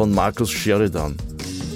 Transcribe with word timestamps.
von 0.00 0.14
Markus 0.14 0.50
Sheridan. 0.50 1.14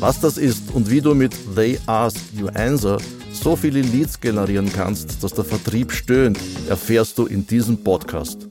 Was 0.01 0.19
das 0.19 0.39
ist 0.39 0.73
und 0.73 0.89
wie 0.89 1.03
du 1.03 1.15
mit 1.15 1.37
They 1.57 1.79
Ask 1.85 2.17
You 2.33 2.49
Answer 2.55 2.97
so 3.31 3.55
viele 3.55 3.83
Leads 3.83 4.19
generieren 4.19 4.73
kannst, 4.73 5.23
dass 5.23 5.35
der 5.35 5.45
Vertrieb 5.45 5.93
stöhnt, 5.93 6.39
erfährst 6.67 7.19
du 7.19 7.27
in 7.27 7.47
diesem 7.47 7.85
Podcast. 7.85 8.49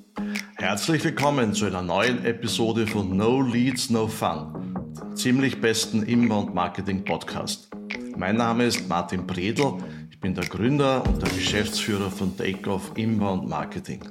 Herzlich 0.58 1.04
willkommen 1.04 1.56
zu 1.56 1.66
einer 1.66 1.82
neuen 1.82 2.24
Episode 2.24 2.86
von 2.86 3.18
No 3.18 3.42
Leads, 3.42 3.90
No 3.90 4.08
Fun, 4.08 4.76
ziemlich 5.16 5.60
besten 5.60 6.04
Inbound 6.04 6.54
Marketing 6.54 7.04
Podcast. 7.04 7.72
Mein 8.16 8.36
Name 8.36 8.66
ist 8.66 8.88
Martin 8.88 9.26
Bredl, 9.26 9.74
ich 10.12 10.20
bin 10.20 10.36
der 10.36 10.46
Gründer 10.46 11.04
und 11.08 11.20
der 11.20 11.32
Geschäftsführer 11.32 12.12
von 12.12 12.38
Takeoff 12.38 12.92
Inbound 12.94 13.50
Marketing. 13.50 14.02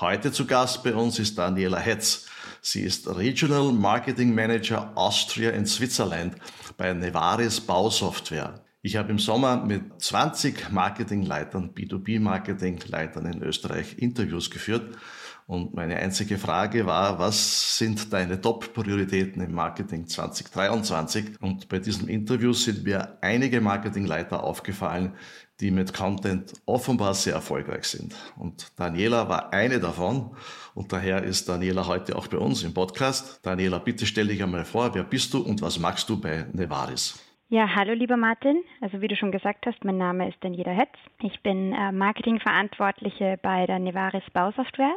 Heute 0.00 0.32
zu 0.32 0.46
Gast 0.46 0.84
bei 0.84 0.94
uns 0.94 1.18
ist 1.18 1.38
Daniela 1.38 1.78
Hetz. 1.78 2.27
Sie 2.60 2.82
ist 2.82 3.08
Regional 3.08 3.72
Marketing 3.72 4.34
Manager 4.34 4.92
Austria 4.96 5.50
in 5.50 5.66
Switzerland 5.66 6.36
bei 6.76 6.92
Nevaris 6.92 7.60
Bausoftware. 7.60 8.64
Ich 8.82 8.96
habe 8.96 9.10
im 9.10 9.18
Sommer 9.18 9.64
mit 9.64 10.00
20 10.00 10.70
Marketingleitern, 10.70 11.74
B2B-Marketingleitern 11.74 13.26
in 13.26 13.42
Österreich 13.42 13.98
Interviews 13.98 14.50
geführt. 14.50 14.96
Und 15.48 15.72
meine 15.72 15.96
einzige 15.96 16.36
Frage 16.36 16.84
war, 16.84 17.18
was 17.18 17.78
sind 17.78 18.12
deine 18.12 18.38
Top-Prioritäten 18.38 19.40
im 19.40 19.54
Marketing 19.54 20.06
2023? 20.06 21.40
Und 21.40 21.70
bei 21.70 21.78
diesem 21.78 22.06
Interview 22.06 22.52
sind 22.52 22.84
mir 22.84 23.16
einige 23.22 23.62
Marketingleiter 23.62 24.44
aufgefallen, 24.44 25.14
die 25.60 25.70
mit 25.70 25.94
Content 25.94 26.52
offenbar 26.66 27.14
sehr 27.14 27.32
erfolgreich 27.32 27.84
sind. 27.84 28.14
Und 28.36 28.78
Daniela 28.78 29.30
war 29.30 29.50
eine 29.54 29.80
davon. 29.80 30.36
Und 30.74 30.92
daher 30.92 31.22
ist 31.22 31.48
Daniela 31.48 31.86
heute 31.86 32.14
auch 32.16 32.26
bei 32.26 32.36
uns 32.36 32.62
im 32.62 32.74
Podcast. 32.74 33.40
Daniela, 33.42 33.78
bitte 33.78 34.04
stell 34.04 34.26
dich 34.26 34.42
einmal 34.42 34.66
vor, 34.66 34.94
wer 34.94 35.02
bist 35.02 35.32
du 35.32 35.38
und 35.38 35.62
was 35.62 35.78
machst 35.78 36.10
du 36.10 36.20
bei 36.20 36.44
Nevaris? 36.52 37.24
Ja, 37.48 37.74
hallo 37.74 37.94
lieber 37.94 38.18
Martin. 38.18 38.62
Also 38.82 39.00
wie 39.00 39.08
du 39.08 39.16
schon 39.16 39.32
gesagt 39.32 39.64
hast, 39.64 39.82
mein 39.82 39.96
Name 39.96 40.28
ist 40.28 40.36
Daniela 40.44 40.72
Hetz. 40.72 40.92
Ich 41.22 41.40
bin 41.42 41.72
äh, 41.72 41.90
Marketingverantwortliche 41.90 43.38
bei 43.42 43.64
der 43.64 43.78
Nevaris 43.78 44.24
Bausoftware 44.34 44.96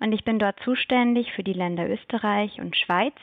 und 0.00 0.12
ich 0.12 0.24
bin 0.24 0.38
dort 0.38 0.58
zuständig 0.64 1.32
für 1.32 1.42
die 1.42 1.52
Länder 1.52 1.88
Österreich 1.88 2.60
und 2.60 2.76
Schweiz 2.76 3.14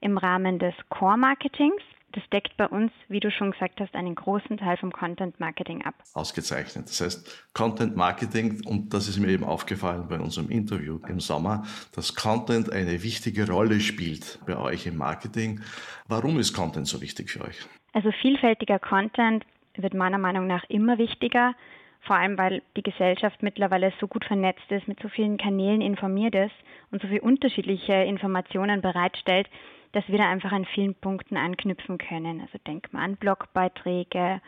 im 0.00 0.18
Rahmen 0.18 0.58
des 0.58 0.74
Core 0.88 1.18
Marketings 1.18 1.82
das 2.12 2.28
deckt 2.30 2.56
bei 2.56 2.66
uns, 2.66 2.90
wie 3.08 3.20
du 3.20 3.30
schon 3.30 3.52
gesagt 3.52 3.80
hast, 3.80 3.94
einen 3.94 4.14
großen 4.14 4.56
Teil 4.56 4.76
vom 4.76 4.92
Content 4.92 5.38
Marketing 5.38 5.84
ab. 5.84 5.94
Ausgezeichnet. 6.14 6.88
Das 6.88 7.00
heißt, 7.00 7.52
Content 7.54 7.96
Marketing, 7.96 8.62
und 8.66 8.92
das 8.92 9.06
ist 9.06 9.18
mir 9.18 9.28
eben 9.28 9.44
aufgefallen 9.44 10.06
bei 10.08 10.18
unserem 10.18 10.50
Interview 10.50 10.98
im 11.06 11.20
Sommer, 11.20 11.64
dass 11.94 12.16
Content 12.16 12.72
eine 12.72 13.02
wichtige 13.02 13.48
Rolle 13.48 13.80
spielt 13.80 14.40
bei 14.44 14.56
euch 14.56 14.86
im 14.86 14.96
Marketing. 14.96 15.60
Warum 16.08 16.38
ist 16.38 16.52
Content 16.52 16.88
so 16.88 17.00
wichtig 17.00 17.30
für 17.30 17.42
euch? 17.42 17.60
Also 17.92 18.10
vielfältiger 18.10 18.78
Content 18.78 19.44
wird 19.76 19.94
meiner 19.94 20.18
Meinung 20.18 20.46
nach 20.46 20.64
immer 20.64 20.98
wichtiger, 20.98 21.54
vor 22.00 22.16
allem 22.16 22.38
weil 22.38 22.62
die 22.76 22.82
Gesellschaft 22.82 23.42
mittlerweile 23.42 23.92
so 24.00 24.08
gut 24.08 24.24
vernetzt 24.24 24.70
ist, 24.70 24.88
mit 24.88 25.00
so 25.00 25.08
vielen 25.08 25.36
Kanälen 25.36 25.80
informiert 25.80 26.34
ist 26.34 26.54
und 26.90 27.02
so 27.02 27.08
viele 27.08 27.20
unterschiedliche 27.20 27.92
Informationen 27.92 28.80
bereitstellt, 28.80 29.48
dass 29.92 30.08
wir 30.08 30.18
da 30.18 30.28
einfach 30.28 30.52
an 30.52 30.64
vielen 30.64 30.94
Punkten 30.94 31.36
anknüpfen 31.36 31.98
können. 31.98 32.40
Also 32.40 32.58
denk 32.66 32.92
mal 32.92 33.04
an 33.04 33.16
Blogbeiträge, 33.16 34.40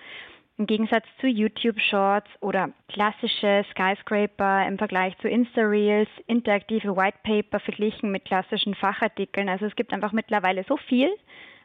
im 0.59 0.67
Gegensatz 0.67 1.05
zu 1.21 1.27
YouTube 1.27 1.81
Shorts 1.81 2.31
oder 2.41 2.71
klassische 2.89 3.65
Skyscraper 3.71 4.67
im 4.67 4.79
Vergleich 4.79 5.17
zu 5.19 5.29
Insta-Reels, 5.29 6.09
interaktive 6.27 6.97
White 6.97 7.19
Paper 7.23 7.59
verglichen 7.59 8.13
mit 8.13 8.27
klassischen 8.27 8.75
Fachartikeln. 8.75 9.49
Also 9.49 9.67
es 9.67 9.75
gibt 9.75 9.93
einfach 9.93 10.13
mittlerweile 10.13 10.63
so 10.65 10.77
viel 10.77 11.11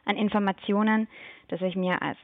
an 0.04 0.16
Informationen, 0.16 1.06
dass 1.48 1.60
ich 1.60 1.76
mir 1.76 2.00
als 2.02 2.18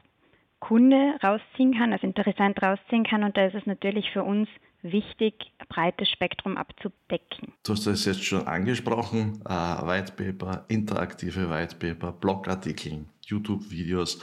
Kunde 0.67 1.15
rausziehen 1.23 1.77
kann, 1.77 1.93
als 1.93 2.01
Interessant 2.01 2.61
rausziehen 2.61 3.03
kann. 3.03 3.23
Und 3.23 3.37
da 3.37 3.45
ist 3.45 3.53
es 3.53 3.65
natürlich 3.67 4.09
für 4.11 4.23
uns 4.23 4.49
wichtig, 4.81 5.51
ein 5.59 5.67
breites 5.69 6.09
Spektrum 6.09 6.57
abzudecken. 6.57 7.53
Du 7.63 7.73
hast 7.73 7.85
das 7.85 8.05
jetzt 8.05 8.23
schon 8.23 8.47
angesprochen, 8.47 9.41
äh, 9.45 9.49
White 9.49 10.13
Paper, 10.13 10.65
interaktive 10.67 11.49
White 11.51 11.75
Paper, 11.75 12.11
Blogartikel, 12.11 13.05
YouTube-Videos. 13.21 14.21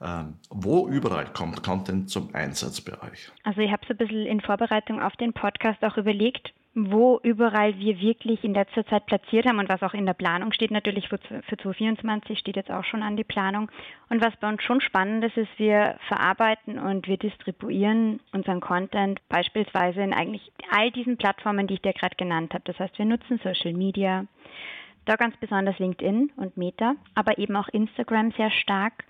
Ähm, 0.00 0.34
wo 0.50 0.88
überall 0.88 1.32
kommt 1.32 1.62
Content 1.62 2.10
zum 2.10 2.34
Einsatz 2.34 2.80
bei 2.80 3.00
euch? 3.02 3.30
Also 3.44 3.60
ich 3.60 3.70
habe 3.70 3.82
so 3.86 3.94
ein 3.94 3.98
bisschen 3.98 4.26
in 4.26 4.40
Vorbereitung 4.40 5.00
auf 5.00 5.14
den 5.16 5.32
Podcast 5.32 5.82
auch 5.84 5.96
überlegt, 5.96 6.52
wo 6.74 7.20
überall 7.22 7.78
wir 7.78 8.00
wirklich 8.00 8.42
in 8.42 8.52
letzter 8.52 8.84
Zeit 8.86 9.06
platziert 9.06 9.46
haben 9.46 9.60
und 9.60 9.68
was 9.68 9.82
auch 9.82 9.94
in 9.94 10.06
der 10.06 10.14
Planung 10.14 10.52
steht, 10.52 10.72
natürlich 10.72 11.08
für, 11.08 11.18
für 11.18 11.56
2024 11.56 12.36
steht 12.38 12.56
jetzt 12.56 12.70
auch 12.70 12.84
schon 12.84 13.04
an 13.04 13.16
die 13.16 13.24
Planung. 13.24 13.70
Und 14.10 14.24
was 14.24 14.34
bei 14.36 14.48
uns 14.48 14.62
schon 14.62 14.80
spannend 14.80 15.24
ist, 15.24 15.36
ist, 15.36 15.58
wir 15.58 15.96
verarbeiten 16.08 16.78
und 16.78 17.06
wir 17.06 17.16
distribuieren 17.16 18.20
unseren 18.32 18.60
Content 18.60 19.20
beispielsweise 19.28 20.02
in 20.02 20.12
eigentlich 20.12 20.50
all 20.70 20.90
diesen 20.90 21.16
Plattformen, 21.16 21.68
die 21.68 21.74
ich 21.74 21.82
dir 21.82 21.92
gerade 21.92 22.16
genannt 22.16 22.54
habe. 22.54 22.64
Das 22.66 22.78
heißt, 22.80 22.98
wir 22.98 23.04
nutzen 23.04 23.38
Social 23.44 23.72
Media, 23.72 24.26
da 25.04 25.14
ganz 25.14 25.36
besonders 25.36 25.78
LinkedIn 25.78 26.32
und 26.36 26.56
Meta, 26.56 26.96
aber 27.14 27.38
eben 27.38 27.54
auch 27.54 27.68
Instagram 27.68 28.32
sehr 28.32 28.50
stark 28.50 29.04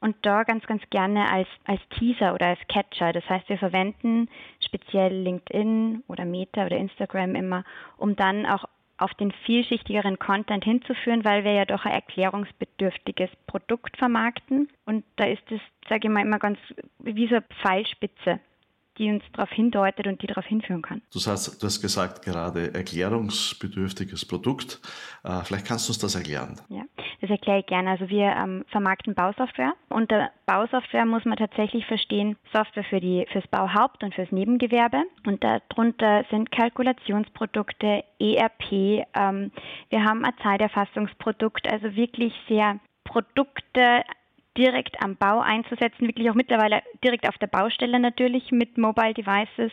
und 0.00 0.16
da 0.22 0.44
ganz, 0.44 0.66
ganz 0.66 0.82
gerne 0.90 1.30
als, 1.30 1.48
als 1.64 1.80
Teaser 1.98 2.34
oder 2.34 2.46
als 2.46 2.60
Catcher. 2.68 3.12
Das 3.12 3.28
heißt, 3.28 3.48
wir 3.48 3.58
verwenden 3.58 4.28
speziell 4.70 5.12
LinkedIn 5.12 6.04
oder 6.06 6.24
Meta 6.24 6.66
oder 6.66 6.76
Instagram 6.76 7.34
immer, 7.34 7.64
um 7.96 8.14
dann 8.14 8.46
auch 8.46 8.64
auf 8.98 9.14
den 9.14 9.32
vielschichtigeren 9.32 10.18
Content 10.18 10.62
hinzuführen, 10.62 11.24
weil 11.24 11.42
wir 11.42 11.52
ja 11.52 11.64
doch 11.64 11.86
ein 11.86 11.92
erklärungsbedürftiges 11.92 13.30
Produkt 13.46 13.96
vermarkten. 13.96 14.68
Und 14.84 15.04
da 15.16 15.24
ist 15.24 15.50
es, 15.50 15.60
sage 15.88 16.08
ich 16.08 16.10
mal, 16.10 16.22
immer 16.22 16.38
ganz 16.38 16.58
wie 16.98 17.26
so 17.26 17.36
eine 17.36 17.44
Pfeilspitze 17.62 18.40
die 19.00 19.10
uns 19.10 19.24
darauf 19.32 19.50
hindeutet 19.50 20.06
und 20.06 20.22
die 20.22 20.26
darauf 20.26 20.44
hinführen 20.44 20.82
kann. 20.82 21.00
Du 21.12 21.18
hast, 21.18 21.60
du 21.60 21.66
hast 21.66 21.80
gesagt, 21.80 22.22
gerade 22.22 22.74
erklärungsbedürftiges 22.74 24.26
Produkt. 24.26 24.78
Äh, 25.24 25.42
vielleicht 25.44 25.66
kannst 25.66 25.88
du 25.88 25.92
uns 25.92 25.98
das 25.98 26.14
erklären. 26.14 26.60
Ja, 26.68 26.82
das 27.22 27.30
erkläre 27.30 27.60
ich 27.60 27.66
gerne. 27.66 27.90
Also 27.90 28.08
wir 28.10 28.26
ähm, 28.26 28.64
vermarkten 28.68 29.14
Bausoftware. 29.14 29.72
Unter 29.88 30.30
Bausoftware 30.44 31.06
muss 31.06 31.24
man 31.24 31.38
tatsächlich 31.38 31.86
verstehen, 31.86 32.36
Software 32.52 32.84
für 32.84 33.00
die, 33.00 33.26
fürs 33.32 33.46
Bauhaupt- 33.48 34.04
und 34.04 34.14
fürs 34.14 34.30
Nebengewerbe. 34.30 35.02
Und 35.26 35.42
darunter 35.42 36.24
sind 36.30 36.52
Kalkulationsprodukte, 36.52 38.04
ERP. 38.20 39.06
Ähm, 39.14 39.50
wir 39.88 40.04
haben 40.04 40.24
ein 40.26 40.34
Zeiterfassungsprodukt, 40.42 41.66
also 41.72 41.96
wirklich 41.96 42.34
sehr 42.48 42.78
Produkte 43.04 44.04
direkt 44.56 45.02
am 45.02 45.16
Bau 45.16 45.40
einzusetzen, 45.40 46.06
wirklich 46.06 46.30
auch 46.30 46.34
mittlerweile 46.34 46.82
direkt 47.04 47.28
auf 47.28 47.38
der 47.38 47.46
Baustelle 47.46 47.98
natürlich 48.00 48.50
mit 48.50 48.78
Mobile 48.78 49.14
Devices. 49.14 49.72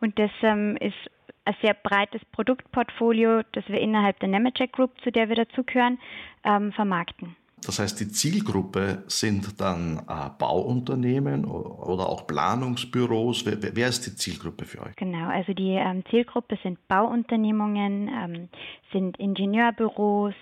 Und 0.00 0.18
das 0.18 0.30
ähm, 0.42 0.76
ist 0.80 0.96
ein 1.44 1.56
sehr 1.62 1.74
breites 1.74 2.20
Produktportfolio, 2.32 3.42
das 3.52 3.66
wir 3.68 3.80
innerhalb 3.80 4.20
der 4.20 4.28
Nemetschek 4.28 4.72
Group, 4.72 4.92
zu 5.02 5.10
der 5.10 5.28
wir 5.28 5.36
dazugehören, 5.36 5.98
ähm, 6.44 6.72
vermarkten. 6.72 7.36
Das 7.64 7.80
heißt, 7.80 7.98
die 7.98 8.08
Zielgruppe 8.08 9.02
sind 9.08 9.60
dann 9.60 9.98
äh, 10.08 10.30
Bauunternehmen 10.38 11.44
oder 11.44 12.08
auch 12.08 12.26
Planungsbüros. 12.26 13.44
Wer, 13.46 13.74
wer, 13.74 13.88
ist 13.88 14.06
die 14.06 14.14
Zielgruppe 14.14 14.64
für 14.64 14.82
euch? 14.82 14.94
Genau, 14.96 15.28
also 15.28 15.52
die 15.54 15.72
ähm, 15.72 16.04
Zielgruppe 16.08 16.56
sind 16.62 16.86
Bauunternehmungen, 16.86 18.08
ähm, 18.08 18.48
sind 18.92 19.18
Ingenieurbüros, 19.18 20.34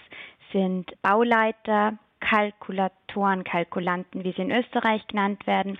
sind 0.52 0.90
Bauleiter, 1.00 1.98
Kalkulatoren, 2.28 3.44
Kalkulanten, 3.44 4.24
wie 4.24 4.32
sie 4.32 4.42
in 4.42 4.50
Österreich 4.50 5.06
genannt 5.06 5.46
werden, 5.46 5.78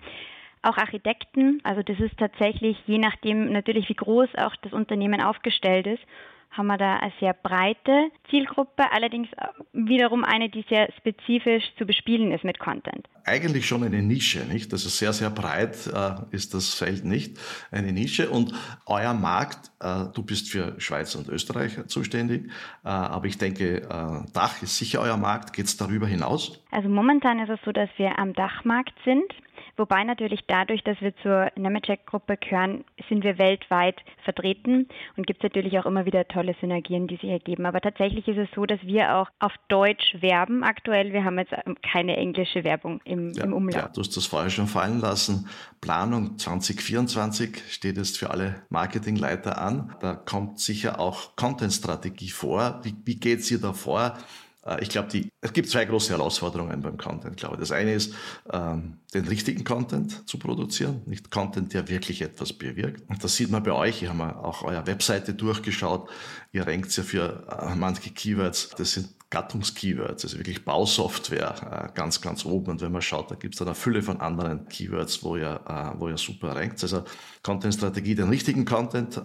auch 0.62 0.76
Architekten. 0.76 1.60
Also 1.64 1.82
das 1.82 1.98
ist 1.98 2.16
tatsächlich, 2.18 2.76
je 2.86 2.98
nachdem 2.98 3.52
natürlich, 3.52 3.88
wie 3.88 3.94
groß 3.94 4.28
auch 4.36 4.54
das 4.62 4.72
Unternehmen 4.72 5.20
aufgestellt 5.20 5.86
ist, 5.86 6.02
haben 6.50 6.66
wir 6.66 6.78
da 6.78 6.96
eine 6.96 7.12
sehr 7.20 7.34
breite 7.34 8.10
Zielgruppe, 8.30 8.90
allerdings 8.92 9.28
wiederum 9.72 10.24
eine, 10.24 10.48
die 10.48 10.64
sehr 10.68 10.88
spezifisch 10.98 11.64
zu 11.78 11.86
bespielen 11.86 12.32
ist 12.32 12.44
mit 12.44 12.58
Content. 12.58 13.08
Eigentlich 13.24 13.66
schon 13.66 13.82
eine 13.82 14.02
Nische, 14.02 14.44
nicht? 14.46 14.72
Das 14.72 14.86
ist 14.86 14.98
sehr, 14.98 15.12
sehr 15.12 15.30
breit, 15.30 15.86
äh, 15.86 16.14
ist 16.30 16.54
das 16.54 16.74
Feld 16.74 17.04
nicht. 17.04 17.38
Eine 17.70 17.92
Nische 17.92 18.30
und 18.30 18.54
euer 18.86 19.14
Markt, 19.14 19.70
äh, 19.80 20.04
du 20.14 20.22
bist 20.22 20.50
für 20.50 20.80
Schweiz 20.80 21.14
und 21.14 21.28
Österreich 21.28 21.76
zuständig, 21.88 22.50
äh, 22.84 22.88
aber 22.88 23.26
ich 23.26 23.38
denke, 23.38 23.82
äh, 23.82 24.32
Dach 24.32 24.62
ist 24.62 24.78
sicher 24.78 25.00
euer 25.00 25.16
Markt. 25.16 25.52
Geht 25.52 25.66
es 25.66 25.76
darüber 25.76 26.06
hinaus? 26.06 26.62
Also 26.70 26.88
momentan 26.88 27.40
ist 27.40 27.50
es 27.50 27.58
so, 27.64 27.72
dass 27.72 27.88
wir 27.96 28.18
am 28.18 28.32
Dachmarkt 28.32 28.94
sind. 29.04 29.24
Wobei 29.76 30.04
natürlich 30.04 30.40
dadurch, 30.46 30.82
dass 30.84 31.00
wir 31.00 31.14
zur 31.18 31.50
Nemetschek-Gruppe 31.56 32.38
gehören, 32.38 32.84
sind 33.08 33.24
wir 33.24 33.38
weltweit 33.38 33.96
vertreten 34.24 34.88
und 35.16 35.26
gibt 35.26 35.40
es 35.40 35.44
natürlich 35.44 35.78
auch 35.78 35.86
immer 35.86 36.06
wieder 36.06 36.26
tolle 36.28 36.54
Synergien, 36.60 37.06
die 37.06 37.16
sich 37.16 37.30
ergeben. 37.30 37.66
Aber 37.66 37.80
tatsächlich 37.80 38.26
ist 38.26 38.38
es 38.38 38.48
so, 38.54 38.64
dass 38.64 38.80
wir 38.82 39.16
auch 39.16 39.28
auf 39.38 39.52
Deutsch 39.68 40.16
werben 40.20 40.64
aktuell. 40.64 41.12
Wir 41.12 41.24
haben 41.24 41.38
jetzt 41.38 41.52
ähm, 41.66 41.76
keine 41.82 42.16
englische 42.16 42.64
Werbung 42.64 43.00
im, 43.04 43.32
ja, 43.32 43.44
im 43.44 43.52
Umlauf. 43.52 43.82
Ja, 43.82 43.88
du 43.88 44.00
hast 44.00 44.16
das 44.16 44.26
vorher 44.26 44.50
schon 44.50 44.66
fallen 44.66 45.00
lassen. 45.00 45.48
Planung 45.80 46.38
2024 46.38 47.62
steht 47.68 47.96
jetzt 47.96 48.18
für 48.18 48.30
alle 48.30 48.62
Marketingleiter 48.70 49.60
an. 49.60 49.94
Da 50.00 50.14
kommt 50.14 50.58
sicher 50.58 51.00
auch 51.00 51.36
Content-Strategie 51.36 52.30
vor. 52.30 52.80
Wie, 52.82 52.94
wie 53.04 53.16
geht 53.16 53.40
es 53.40 53.50
ihr 53.50 53.60
da 53.60 53.72
vor? 53.72 54.16
Äh, 54.66 54.82
ich 54.82 54.88
glaube, 54.88 55.08
es 55.40 55.52
gibt 55.52 55.68
zwei 55.68 55.84
große 55.84 56.12
Herausforderungen 56.12 56.80
beim 56.80 56.96
Content, 56.96 57.36
glaube. 57.36 57.56
Das 57.56 57.72
eine 57.72 57.94
ist, 57.94 58.14
ähm, 58.52 58.98
den 59.14 59.26
richtigen 59.26 59.64
Content 59.64 60.28
zu 60.28 60.38
produzieren, 60.38 61.02
nicht 61.06 61.30
Content, 61.30 61.72
der 61.72 61.88
wirklich 61.88 62.22
etwas 62.22 62.52
bewirkt. 62.52 63.08
Und 63.08 63.22
das 63.22 63.36
sieht 63.36 63.50
man 63.50 63.62
bei 63.62 63.72
euch. 63.72 64.02
Ich 64.02 64.08
habe 64.08 64.36
auch 64.36 64.62
eure 64.62 64.86
Webseite 64.86 65.34
durchgeschaut. 65.34 66.08
Ihr 66.52 66.66
rankt 66.66 66.94
ja 66.96 67.02
für 67.02 67.46
äh, 67.48 67.74
manche 67.74 68.10
Keywords. 68.10 68.70
Das 68.76 68.92
sind 68.92 69.08
Gattungskeywords, 69.30 70.24
also 70.24 70.38
wirklich 70.38 70.64
Bausoftware, 70.64 71.88
äh, 71.90 71.92
ganz, 71.94 72.20
ganz 72.20 72.44
oben. 72.44 72.70
Und 72.70 72.80
wenn 72.80 72.92
man 72.92 73.02
schaut, 73.02 73.30
da 73.30 73.34
gibt 73.34 73.54
es 73.54 73.58
dann 73.58 73.66
eine 73.66 73.74
Fülle 73.74 74.02
von 74.02 74.20
anderen 74.20 74.68
Keywords, 74.68 75.24
wo 75.24 75.36
ihr, 75.36 75.60
äh, 75.66 75.98
wo 75.98 76.08
ihr 76.08 76.16
super 76.16 76.54
rankt. 76.54 76.80
Also 76.82 77.04
Content-Strategie, 77.42 78.14
den 78.14 78.28
richtigen 78.28 78.64
Content 78.64 79.16
äh, 79.16 79.22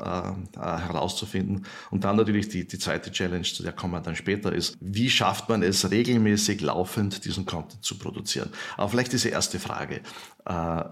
herauszufinden. 0.60 1.66
Und 1.92 2.04
dann 2.04 2.16
natürlich 2.16 2.50
die, 2.50 2.68
die 2.68 2.80
zweite 2.80 3.12
Challenge, 3.12 3.44
zu 3.44 3.62
der 3.62 3.74
kommen 3.74 3.94
wir 3.94 4.02
dann 4.02 4.16
später, 4.16 4.52
ist, 4.52 4.76
wie 4.80 5.10
schafft 5.10 5.31
man 5.50 5.64
es 5.64 5.90
regelmäßig 5.92 6.62
laufend, 6.62 7.26
diesen 7.26 7.46
Content 7.46 7.84
zu 7.84 7.98
produzieren? 7.98 8.50
Aber 8.78 8.90
vielleicht 8.90 9.14
diese 9.14 9.30
erste 9.30 9.60
Frage. 9.60 10.02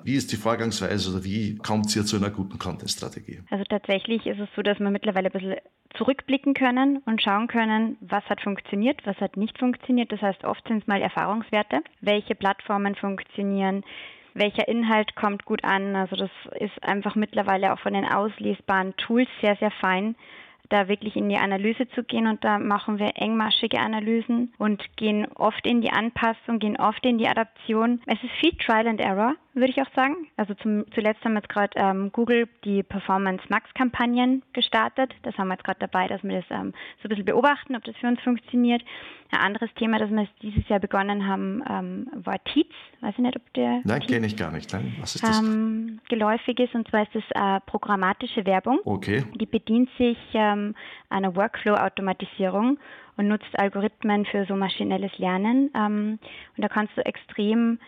Wie 0.03 0.15
ist 0.15 0.31
die 0.31 0.36
Vorgangsweise 0.36 1.12
oder 1.12 1.24
wie 1.24 1.57
kommt 1.57 1.95
ihr 1.95 2.06
zu 2.06 2.18
einer 2.18 2.30
guten 2.30 2.59
Content-Strategie? 2.59 3.41
Also 3.50 3.63
tatsächlich 3.63 4.25
ist 4.25 4.39
es 4.39 4.50
so, 4.56 4.62
dass 4.62 4.80
wir 4.80 4.89
mittlerweile 4.91 5.30
ein 5.30 5.31
bisschen 5.31 5.56
zurückblicken 5.95 6.53
können 6.53 7.01
und 7.06 7.21
schauen 7.21 7.47
können, 7.47 7.97
was 8.01 8.24
hat 8.25 8.41
funktioniert, 8.41 9.01
was 9.06 9.18
hat 9.18 9.38
nicht 9.38 9.57
funktioniert. 9.57 10.12
Das 10.12 10.21
heißt, 10.21 10.44
oft 10.44 10.68
sind 10.68 10.81
es 10.83 10.88
mal 10.88 11.01
Erfahrungswerte, 11.01 11.81
welche 12.01 12.36
Plattformen 12.36 12.95
funktionieren, 12.95 13.83
welcher 14.36 14.68
Inhalt 14.68 15.15
kommt 15.15 15.45
gut 15.45 15.63
an. 15.63 15.95
Also 15.95 16.15
das 16.15 16.30
ist 16.59 16.83
einfach 16.83 17.15
mittlerweile 17.15 17.74
auch 17.74 17.80
von 17.80 17.94
den 17.94 18.06
auslesbaren 18.06 18.95
Tools 18.97 19.27
sehr, 19.41 19.56
sehr 19.56 19.71
fein 19.71 20.15
da 20.69 20.88
wirklich 20.88 21.16
in 21.16 21.30
die 21.30 21.38
Analyse 21.38 21.88
zu 21.89 22.04
gehen 22.04 22.27
und 22.27 22.44
da 22.44 22.60
machen 22.60 23.00
wir 23.00 23.12
engmaschige 23.16 23.80
Analysen 23.80 24.54
und 24.57 24.83
gehen 24.95 25.27
oft 25.36 25.66
in 25.66 25.81
die 25.81 25.92
Anpassung, 25.92 26.60
gehen 26.60 26.77
oft 26.77 27.06
in 27.06 27.18
die 27.18 27.27
Adaption. 27.27 28.01
Es 28.06 28.21
ist 28.24 28.33
viel 28.39 28.54
Trial 28.57 28.88
and 28.88 29.01
Error, 29.01 29.36
würde 29.60 29.72
ich 29.72 29.82
auch 29.82 29.94
sagen. 29.96 30.28
Also 30.38 30.54
zum, 30.56 30.86
zuletzt 30.94 31.24
haben 31.24 31.34
wir 31.34 31.40
jetzt 31.40 31.50
gerade 31.50 31.72
ähm, 31.76 32.12
Google 32.12 32.48
die 32.64 32.84
Performance 32.84 33.44
Max 33.50 33.74
Kampagnen 33.74 34.44
gestartet. 34.54 35.14
Das 35.24 35.38
haben 35.38 35.48
wir 35.48 35.56
jetzt 35.56 35.64
gerade 35.64 35.80
dabei, 35.80 36.08
dass 36.08 36.24
wir 36.24 36.42
das 36.42 36.46
ähm, 36.50 36.74
so 37.02 37.04
ein 37.06 37.10
bisschen 37.10 37.26
beobachten, 37.26 37.76
ob 37.76 37.84
das 37.84 37.96
für 37.98 38.08
uns 38.08 38.20
funktioniert. 38.22 38.84
Ein 39.32 39.40
anderes 39.40 39.70
Thema, 39.76 40.00
das 40.00 40.10
wir 40.10 40.28
dieses 40.42 40.68
Jahr 40.70 40.80
begonnen 40.80 41.28
haben, 41.28 41.64
ähm, 41.70 42.08
war 42.26 42.44
Teats. 42.46 42.74
Weiß 43.02 43.14
ich 43.14 43.20
nicht, 43.20 43.36
ob 43.36 43.54
der 43.54 43.82
Nein, 43.84 44.02
kenne 44.02 44.26
ich 44.26 44.36
gar 44.36 44.52
nicht. 44.52 44.74
Nein. 44.74 44.96
Was 45.00 45.16
ist 45.16 45.24
das? 45.24 45.40
Ähm, 45.40 46.00
geläufig 46.10 46.60
ist 46.60 46.74
und 46.74 46.88
zwar 46.90 47.04
ist 47.04 47.14
das 47.14 47.24
äh, 47.36 47.60
programmatische 47.66 48.46
Werbung. 48.46 48.80
Okay. 48.86 49.24
Die 49.36 49.46
bedient 49.46 49.90
sich 49.98 50.18
ähm, 50.34 50.76
einer 51.10 51.36
Workflow-Automatisierung 51.36 52.80
und 53.18 53.28
nutzt 53.28 53.60
Algorithmen 53.60 54.26
für 54.26 54.46
so 54.46 54.56
maschinelles 54.56 55.16
Lernen. 55.18 55.70
Ähm, 55.76 56.20
und 56.56 56.64
da 56.64 56.70
kannst 56.70 56.98
du 56.98 57.06
extrem 57.06 57.80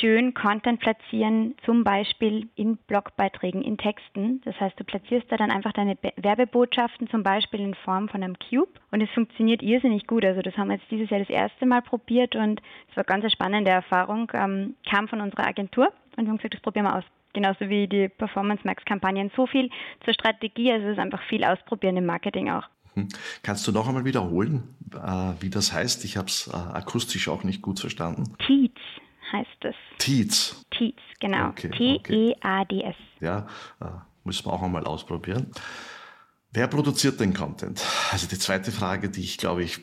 schön 0.00 0.34
Content 0.34 0.80
platzieren, 0.80 1.54
zum 1.64 1.84
Beispiel 1.84 2.48
in 2.54 2.76
Blogbeiträgen, 2.76 3.62
in 3.62 3.78
Texten. 3.78 4.40
Das 4.44 4.58
heißt, 4.60 4.78
du 4.78 4.84
platzierst 4.84 5.30
da 5.30 5.36
dann 5.36 5.50
einfach 5.50 5.72
deine 5.72 5.96
Werbebotschaften, 6.16 7.08
zum 7.08 7.22
Beispiel 7.22 7.60
in 7.60 7.74
Form 7.74 8.08
von 8.08 8.22
einem 8.22 8.36
Cube. 8.38 8.70
Und 8.90 9.00
es 9.00 9.10
funktioniert 9.10 9.62
irrsinnig 9.62 10.06
gut. 10.06 10.24
Also 10.24 10.42
das 10.42 10.56
haben 10.56 10.68
wir 10.68 10.76
jetzt 10.76 10.90
dieses 10.90 11.10
Jahr 11.10 11.20
das 11.20 11.30
erste 11.30 11.66
Mal 11.66 11.82
probiert 11.82 12.36
und 12.36 12.60
es 12.90 12.96
war 12.96 13.04
ganz 13.04 13.22
eine 13.22 13.30
spannende 13.30 13.70
Erfahrung. 13.70 14.30
Ähm, 14.34 14.74
kam 14.88 15.08
von 15.08 15.20
unserer 15.20 15.46
Agentur 15.46 15.92
und 16.16 16.24
wir 16.24 16.28
haben 16.28 16.36
gesagt, 16.36 16.54
das 16.54 16.62
probieren 16.62 16.86
wir 16.86 16.96
aus. 16.96 17.04
Genauso 17.32 17.68
wie 17.68 17.86
die 17.86 18.08
Performance 18.08 18.62
Max 18.64 18.84
Kampagnen. 18.84 19.30
So 19.36 19.46
viel 19.46 19.70
zur 20.04 20.14
Strategie, 20.14 20.72
also 20.72 20.86
es 20.86 20.92
ist 20.92 20.98
einfach 20.98 21.22
viel 21.24 21.44
ausprobieren 21.44 21.96
im 21.96 22.06
Marketing 22.06 22.50
auch. 22.50 22.64
Hm. 22.94 23.08
Kannst 23.42 23.66
du 23.68 23.72
noch 23.72 23.86
einmal 23.86 24.06
wiederholen, 24.06 24.74
äh, 24.94 25.32
wie 25.40 25.50
das 25.50 25.72
heißt? 25.72 26.04
Ich 26.06 26.16
habe 26.16 26.28
es 26.28 26.48
äh, 26.48 26.56
akustisch 26.56 27.28
auch 27.28 27.44
nicht 27.44 27.60
gut 27.60 27.78
verstanden. 27.78 28.34
Teats 28.46 28.80
heißt 29.32 29.64
es. 29.64 29.74
Tietz. 29.98 30.64
Tietz, 30.70 30.98
genau. 31.20 31.50
T-E-A-D-S. 31.52 32.96
Ja, 33.20 33.46
äh, 33.80 33.86
müssen 34.24 34.46
wir 34.46 34.52
auch 34.52 34.62
einmal 34.62 34.84
ausprobieren. 34.84 35.50
Wer 36.52 36.68
produziert 36.68 37.20
den 37.20 37.34
Content? 37.34 37.84
Also 38.12 38.26
die 38.26 38.38
zweite 38.38 38.72
Frage, 38.72 39.10
die 39.10 39.20
ich 39.20 39.36
glaube 39.36 39.62
ich 39.62 39.78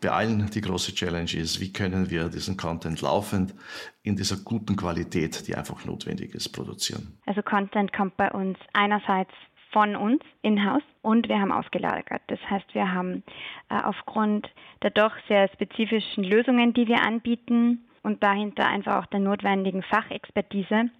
bei 0.00 0.10
allen 0.10 0.48
die 0.50 0.60
große 0.60 0.94
Challenge 0.94 1.32
ist, 1.34 1.60
wie 1.60 1.72
können 1.72 2.10
wir 2.10 2.28
diesen 2.28 2.56
Content 2.56 3.00
laufend 3.00 3.54
in 4.02 4.14
dieser 4.14 4.36
guten 4.36 4.76
Qualität, 4.76 5.48
die 5.48 5.56
einfach 5.56 5.84
notwendig 5.84 6.34
ist, 6.34 6.50
produzieren? 6.50 7.18
Also 7.26 7.42
Content 7.42 7.92
kommt 7.92 8.16
bei 8.16 8.30
uns 8.30 8.58
einerseits 8.74 9.32
von 9.72 9.96
uns 9.96 10.22
in-house 10.42 10.84
und 11.02 11.28
wir 11.28 11.40
haben 11.40 11.50
ausgelagert. 11.50 12.22
Das 12.28 12.38
heißt, 12.48 12.74
wir 12.74 12.92
haben 12.92 13.24
äh, 13.68 13.80
aufgrund 13.82 14.48
der 14.82 14.90
doch 14.90 15.12
sehr 15.26 15.48
spezifischen 15.48 16.22
Lösungen, 16.22 16.74
die 16.74 16.86
wir 16.86 17.02
anbieten, 17.02 17.84
und 18.04 18.22
dahinter 18.22 18.66
einfach 18.66 19.02
auch 19.02 19.06
der 19.06 19.20
notwendigen 19.20 19.82
Fachexpertise 19.82 20.90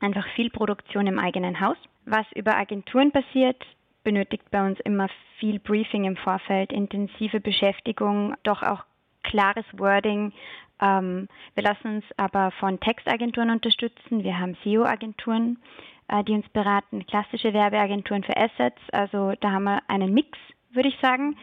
einfach 0.00 0.26
viel 0.34 0.48
Produktion 0.50 1.06
im 1.06 1.18
eigenen 1.18 1.60
Haus. 1.60 1.76
Was 2.06 2.26
über 2.34 2.56
Agenturen 2.56 3.12
passiert, 3.12 3.62
benötigt 4.04 4.50
bei 4.50 4.64
uns 4.64 4.80
immer 4.80 5.08
viel 5.38 5.58
Briefing 5.58 6.04
im 6.04 6.16
Vorfeld, 6.16 6.72
intensive 6.72 7.40
Beschäftigung, 7.40 8.34
doch 8.42 8.62
auch 8.62 8.84
klares 9.22 9.66
Wording. 9.72 10.32
Ähm, 10.80 11.28
wir 11.54 11.62
lassen 11.62 11.96
uns 11.96 12.04
aber 12.16 12.50
von 12.52 12.80
Textagenturen 12.80 13.50
unterstützen. 13.50 14.24
Wir 14.24 14.38
haben 14.38 14.56
SEO-Agenturen, 14.64 15.58
äh, 16.08 16.24
die 16.24 16.32
uns 16.32 16.48
beraten, 16.48 17.06
klassische 17.06 17.52
Werbeagenturen 17.52 18.24
für 18.24 18.36
Assets. 18.36 18.80
Also 18.92 19.32
da 19.40 19.52
haben 19.52 19.64
wir 19.64 19.82
einen 19.88 20.12
Mix, 20.12 20.38
würde 20.72 20.88
ich 20.88 20.98
sagen. 21.00 21.36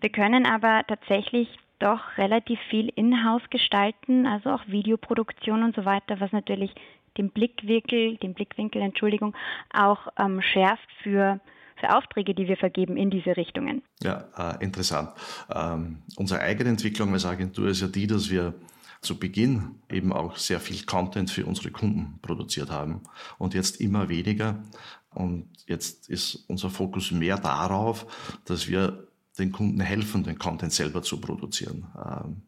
Wir 0.00 0.10
können 0.10 0.46
aber 0.46 0.82
tatsächlich 0.86 1.48
doch 1.84 2.16
relativ 2.16 2.58
viel 2.70 2.88
in-house 2.94 3.42
gestalten, 3.50 4.26
also 4.26 4.50
auch 4.50 4.66
Videoproduktion 4.66 5.62
und 5.62 5.76
so 5.76 5.84
weiter, 5.84 6.18
was 6.20 6.32
natürlich 6.32 6.74
den 7.18 7.30
Blickwinkel, 7.30 8.16
den 8.16 8.34
Blickwinkel, 8.34 8.82
Entschuldigung, 8.82 9.36
auch 9.72 10.08
ähm, 10.18 10.40
schärft 10.42 10.88
für 11.02 11.40
für 11.76 11.96
Aufträge, 11.96 12.34
die 12.34 12.46
wir 12.46 12.56
vergeben 12.56 12.96
in 12.96 13.10
diese 13.10 13.36
Richtungen. 13.36 13.82
Ja, 14.00 14.28
äh, 14.38 14.62
interessant. 14.64 15.10
Ähm, 15.52 16.02
unsere 16.16 16.40
eigene 16.40 16.70
Entwicklung 16.70 17.12
als 17.12 17.26
Agentur 17.26 17.66
ist 17.66 17.80
ja 17.80 17.88
die, 17.88 18.06
dass 18.06 18.30
wir 18.30 18.54
zu 19.00 19.18
Beginn 19.18 19.74
eben 19.90 20.12
auch 20.12 20.36
sehr 20.36 20.60
viel 20.60 20.86
Content 20.86 21.30
für 21.30 21.44
unsere 21.44 21.72
Kunden 21.72 22.20
produziert 22.22 22.70
haben 22.70 23.02
und 23.38 23.54
jetzt 23.54 23.80
immer 23.80 24.08
weniger. 24.08 24.62
Und 25.10 25.48
jetzt 25.66 26.08
ist 26.08 26.44
unser 26.48 26.70
Fokus 26.70 27.10
mehr 27.10 27.38
darauf, 27.38 28.06
dass 28.44 28.68
wir 28.68 29.08
den 29.38 29.52
Kunden 29.52 29.80
helfen, 29.80 30.24
den 30.24 30.38
Content 30.38 30.72
selber 30.72 31.02
zu 31.02 31.20
produzieren. 31.20 31.86
Ähm, 31.96 32.42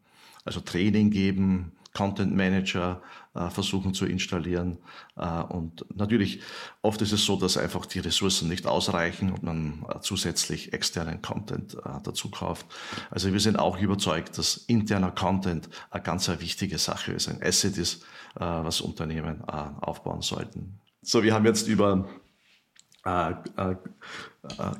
also 0.45 0.61
Training 0.61 1.11
geben, 1.11 1.73
Content 1.93 2.35
Manager 2.35 3.01
äh, 3.33 3.49
versuchen 3.49 3.93
zu 3.93 4.05
installieren. 4.05 4.77
Äh, 5.15 5.25
und 5.25 5.85
natürlich, 5.95 6.41
oft 6.83 7.01
ist 7.01 7.11
es 7.11 7.25
so, 7.25 7.35
dass 7.35 7.57
einfach 7.57 7.85
die 7.87 7.99
Ressourcen 7.99 8.47
nicht 8.47 8.67
ausreichen 8.67 9.31
und 9.31 9.41
man 9.41 9.85
äh, 9.89 9.99
zusätzlich 10.01 10.73
externen 10.73 11.21
Content 11.21 11.75
dazu 12.03 12.29
kauft. 12.29 12.67
Also 13.09 13.33
wir 13.33 13.39
sind 13.39 13.57
auch 13.57 13.79
überzeugt, 13.79 14.37
dass 14.37 14.57
interner 14.57 15.11
Content 15.11 15.69
eine 15.89 16.03
ganz 16.03 16.29
wichtige 16.39 16.77
Sache 16.77 17.13
ist, 17.13 17.27
ein 17.27 17.41
Asset 17.41 17.77
ist, 17.77 18.05
was 18.35 18.81
Unternehmen 18.81 19.43
aufbauen 19.45 20.21
sollten. 20.21 20.79
So, 21.01 21.23
wir 21.23 21.33
haben 21.33 21.45
jetzt 21.45 21.67
über 21.67 22.07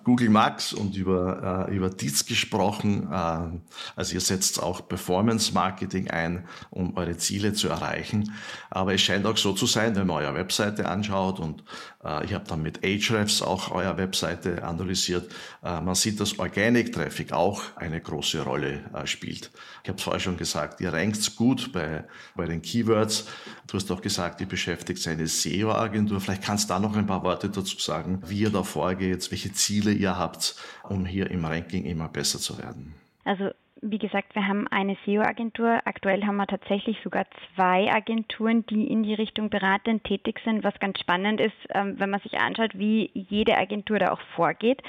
Google 0.04 0.30
Max 0.30 0.74
und 0.74 0.96
über, 0.96 1.68
äh, 1.70 1.76
über 1.76 1.90
Dietz 1.90 2.26
gesprochen. 2.26 3.08
Äh, 3.12 3.60
also 3.96 4.14
ihr 4.14 4.22
setzt 4.22 4.62
auch 4.62 4.88
Performance 4.88 5.54
Marketing 5.54 6.10
ein, 6.10 6.46
um 6.70 6.96
eure 6.96 7.18
Ziele 7.18 7.54
zu 7.54 7.70
erreichen. 7.70 8.34
Aber 8.70 8.94
es 8.94 9.02
scheint 9.02 9.26
auch 9.26 9.38
so 9.38 9.54
zu 9.54 9.66
sein, 9.66 9.96
wenn 9.96 10.08
man 10.08 10.24
eure 10.24 10.36
Webseite 10.36 10.88
anschaut 10.88 11.40
und 11.40 11.64
äh, 12.08 12.26
ich 12.26 12.34
habe 12.34 12.46
dann 12.48 12.62
mit 12.62 12.84
Ahrefs 12.84 13.42
auch 13.42 13.72
eure 13.72 13.98
Webseite 13.98 14.64
analysiert, 14.64 15.32
äh, 15.64 15.82
man 15.82 15.96
sieht, 15.96 16.20
dass 16.20 16.40
Organic 16.40 16.94
Traffic 16.94 17.34
auch 17.34 17.62
eine 17.76 18.00
große 18.00 18.42
Rolle 18.42 18.86
äh, 18.94 19.06
spielt. 19.06 19.52
Ich 19.84 19.90
habe 19.90 19.98
es 19.98 20.04
vorher 20.04 20.20
schon 20.20 20.38
gesagt, 20.38 20.82
ihr 20.82 20.94
rankt 20.94 21.36
gut 21.36 21.72
bei, 21.72 22.06
bei 22.36 22.46
den 22.46 22.62
Keywords. 22.62 23.26
Du 23.68 23.78
hast 23.78 23.92
auch 23.92 24.02
gesagt, 24.02 24.42
ihr 24.42 24.48
beschäftigt 24.48 25.06
eine 25.08 25.28
SEO-Agentur. 25.28 26.22
Vielleicht 26.22 26.44
kannst 26.44 26.70
du 26.70 26.74
da 26.74 26.80
noch 26.80 26.96
ein 26.96 27.06
paar 27.06 27.24
Worte 27.24 27.50
dazu 27.50 27.78
sagen, 27.80 28.22
wie 28.26 28.40
ihr 28.40 28.50
da 28.50 28.64
vorgeht, 28.64 29.30
welche 29.32 29.52
Ziele 29.58 29.92
ihr 29.92 30.18
habt, 30.18 30.56
um 30.84 31.06
hier 31.06 31.30
im 31.30 31.46
Ranking 31.46 31.86
immer 31.86 32.08
besser 32.08 32.40
zu 32.40 32.58
werden. 32.58 32.94
Also 33.26 33.52
wie 33.82 34.00
gesagt, 34.00 34.34
wir 34.36 34.48
haben 34.48 34.68
eine 34.68 34.98
SEO-Agentur. 35.06 35.82
Aktuell 35.86 36.26
haben 36.26 36.38
wir 36.38 36.48
tatsächlich 36.48 36.98
sogar 37.04 37.26
zwei 37.54 37.92
Agenturen, 37.92 38.66
die 38.66 38.88
in 38.88 39.04
die 39.04 39.14
Richtung 39.14 39.50
beratend 39.50 40.04
tätig 40.04 40.40
sind, 40.44 40.64
was 40.64 40.80
ganz 40.80 41.00
spannend 41.00 41.40
ist, 41.40 41.56
ähm, 41.74 41.96
wenn 42.00 42.10
man 42.10 42.20
sich 42.22 42.40
anschaut, 42.40 42.72
wie 42.74 43.12
jede 43.14 43.58
Agentur 43.58 44.00
da 44.00 44.12
auch 44.12 44.22
vorgeht, 44.36 44.82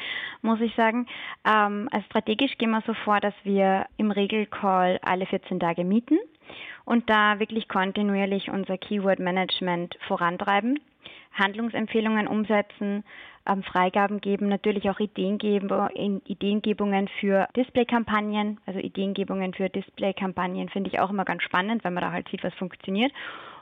muss 0.43 0.61
ich 0.61 0.75
sagen. 0.75 1.07
Ähm, 1.45 1.89
also 1.93 2.07
strategisch 2.07 2.57
gehen 2.59 2.71
wir 2.71 2.83
so 2.87 2.95
vor, 2.95 3.21
dass 3.21 3.35
wir 3.45 3.87
im 3.97 4.11
Regelcall 4.11 4.99
alle 5.03 5.27
14 5.27 5.61
Tage 5.61 5.85
mieten 5.85 6.19
und 6.85 7.11
da 7.11 7.39
wirklich 7.39 7.69
kontinuierlich 7.69 8.51
unser 8.51 8.79
Keyword-Management 8.79 9.99
vorantreiben. 10.07 10.81
Handlungsempfehlungen 11.39 12.27
umsetzen, 12.27 13.05
ähm, 13.47 13.63
Freigaben 13.63 14.21
geben, 14.21 14.49
natürlich 14.49 14.91
auch 14.91 15.01
Ideengebungen, 15.01 17.09
für 17.21 17.49
Displaykampagnen, 17.57 18.61
also 18.67 18.79
Ideengebungen 18.79 19.55
für 19.55 19.69
Displaykampagnen 19.69 20.69
finde 20.69 20.91
ich 20.91 21.01
auch 21.01 21.11
immer 21.11 21.25
ganz 21.25 21.43
spannend, 21.43 21.85
weil 21.85 21.93
man 21.93 22.03
da 22.03 22.13
halt 22.13 22.29
sieht, 22.29 22.45
was 22.45 22.55
funktioniert. 22.55 23.13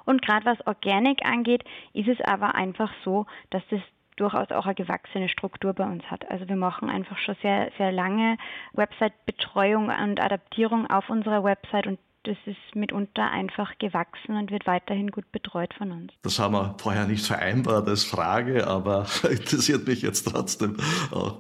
Und 0.05 0.23
gerade 0.23 0.47
was 0.47 0.67
Organic 0.67 1.27
angeht, 1.27 1.65
ist 1.93 2.09
es 2.09 2.21
aber 2.21 2.55
einfach 2.55 2.93
so, 3.05 3.27
dass 3.51 3.63
das 3.71 3.81
durchaus 4.17 4.51
auch 4.51 4.65
eine 4.65 4.75
gewachsene 4.75 5.29
Struktur 5.29 5.75
bei 5.75 5.85
uns 5.85 6.03
hat. 6.11 6.29
Also 6.31 6.49
wir 6.49 6.57
machen 6.57 6.89
einfach 6.89 7.19
schon 7.19 7.37
sehr, 7.43 7.71
sehr 7.77 7.93
lange 7.93 8.39
Website-Betreuung 8.73 9.89
und 9.89 10.21
Adaptierung 10.21 10.89
auf 10.89 11.11
unserer 11.11 11.45
Website 11.45 11.87
und 11.87 11.99
das 12.27 12.37
ist 12.45 12.75
mitunter 12.75 13.31
einfach 13.31 13.79
gewachsen 13.79 14.37
und 14.37 14.51
wird 14.51 14.67
weiterhin 14.67 15.11
gut 15.11 15.31
betreut 15.31 15.73
von 15.75 15.93
uns. 15.93 16.13
Das 16.23 16.39
haben 16.39 16.55
wir 16.55 16.75
vorher 16.79 17.07
nicht 17.07 17.25
vereinbart 17.25 17.89
als 17.89 18.05
Frage, 18.05 18.67
aber 18.67 19.07
interessiert 19.31 19.87
mich 19.87 20.03
jetzt 20.03 20.25
trotzdem. 20.29 20.77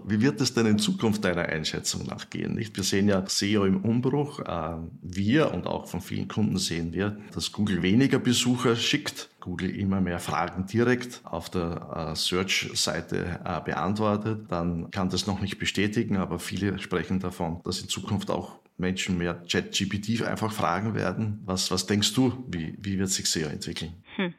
Wie 0.07 0.21
wird 0.21 0.41
es 0.41 0.55
denn 0.55 0.67
in 0.67 0.79
Zukunft 0.79 1.25
deiner 1.25 1.47
Einschätzung 1.47 2.07
nach 2.07 2.31
gehen? 2.31 2.57
Wir 2.57 2.85
sehen 2.85 3.09
ja 3.09 3.25
SEO 3.27 3.65
im 3.65 3.85
Umbruch. 3.85 4.41
Ähm, 4.47 4.93
wir 5.03 5.53
und 5.53 5.67
auch 5.67 5.89
von 5.89 6.01
vielen 6.01 6.29
Kunden 6.29 6.59
sehen 6.59 6.93
wir, 6.93 7.19
dass 7.35 7.53
Google 7.53 7.83
weniger 7.83 8.19
Besucher 8.19 8.77
schickt. 8.77 9.29
Google 9.47 9.71
immer 9.71 10.01
mehr 10.01 10.19
Fragen 10.19 10.67
direkt 10.67 11.21
auf 11.25 11.49
der 11.49 12.11
äh, 12.11 12.17
Search-Seite 12.17 13.41
äh, 13.45 13.61
beantwortet, 13.61 14.51
dann 14.51 14.91
kann 14.91 15.09
das 15.09 15.29
noch 15.29 15.41
nicht 15.41 15.59
bestätigen, 15.59 16.17
aber 16.17 16.41
viele 16.41 16.81
sprechen 16.81 17.21
davon, 17.21 17.61
dass 17.65 17.81
in 17.81 17.89
Zukunft 17.89 18.29
auch 18.29 18.59
Menschen 18.77 19.17
mehr 19.19 19.35
ChatGPT 19.49 20.23
einfach 20.23 20.53
fragen 20.53 20.97
werden. 20.97 21.41
Was, 21.47 21.71
was 21.71 21.87
denkst 21.87 22.13
du, 22.15 22.45
wie, 22.49 22.77
wie 22.81 22.99
wird 22.99 23.09
sich 23.09 23.31
SEO 23.31 23.49
entwickeln? 23.49 23.93
Hm. 24.17 24.35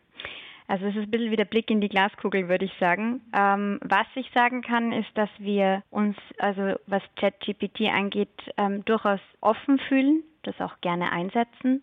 Also 0.67 0.85
es 0.87 0.95
ist 0.97 1.03
ein 1.03 1.11
bisschen 1.11 1.31
wie 1.31 1.37
der 1.37 1.45
Blick 1.45 1.71
in 1.71 1.79
die 1.79 1.87
Glaskugel, 1.87 2.49
würde 2.49 2.65
ich 2.65 2.73
sagen. 2.77 3.21
Ähm, 3.33 3.79
was 3.81 4.07
ich 4.15 4.29
sagen 4.33 4.61
kann, 4.61 4.91
ist, 4.91 5.09
dass 5.15 5.29
wir 5.37 5.83
uns, 5.89 6.17
also 6.37 6.75
was 6.85 7.01
ChatGPT 7.15 7.83
angeht, 7.93 8.29
ähm, 8.57 8.83
durchaus 8.83 9.21
offen 9.39 9.79
fühlen, 9.87 10.23
das 10.43 10.59
auch 10.59 10.81
gerne 10.81 11.13
einsetzen. 11.13 11.81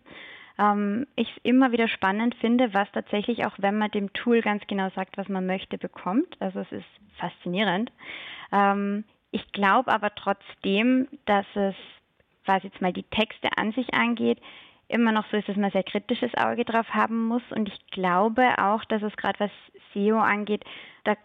Ähm, 0.57 1.07
ich 1.15 1.29
immer 1.43 1.71
wieder 1.71 1.87
spannend 1.87 2.35
finde, 2.35 2.73
was 2.73 2.91
tatsächlich 2.91 3.45
auch, 3.45 3.53
wenn 3.57 3.77
man 3.77 3.91
dem 3.91 4.13
Tool 4.13 4.41
ganz 4.41 4.65
genau 4.67 4.89
sagt, 4.91 5.17
was 5.17 5.27
man 5.27 5.45
möchte, 5.45 5.77
bekommt. 5.77 6.35
Also 6.39 6.59
es 6.61 6.71
ist 6.71 6.85
faszinierend. 7.17 7.91
Ähm, 8.51 9.03
ich 9.31 9.51
glaube 9.51 9.91
aber 9.91 10.13
trotzdem, 10.15 11.07
dass 11.25 11.45
es 11.55 11.75
was 12.45 12.63
jetzt 12.63 12.81
mal 12.81 12.93
die 12.93 13.03
Texte 13.03 13.49
an 13.57 13.71
sich 13.71 13.93
angeht, 13.93 14.39
immer 14.87 15.11
noch 15.11 15.25
so 15.31 15.37
ist, 15.37 15.47
dass 15.49 15.57
man 15.57 15.71
sehr 15.71 15.83
kritisches 15.83 16.33
Auge 16.35 16.65
drauf 16.65 16.87
haben 16.89 17.27
muss. 17.27 17.43
Und 17.49 17.67
ich 17.67 17.87
glaube 17.91 18.57
auch, 18.57 18.83
dass 18.85 19.01
es 19.01 19.15
gerade 19.17 19.39
was 19.39 19.51
SEO 19.93 20.19
angeht, 20.19 20.63
da 21.03 21.15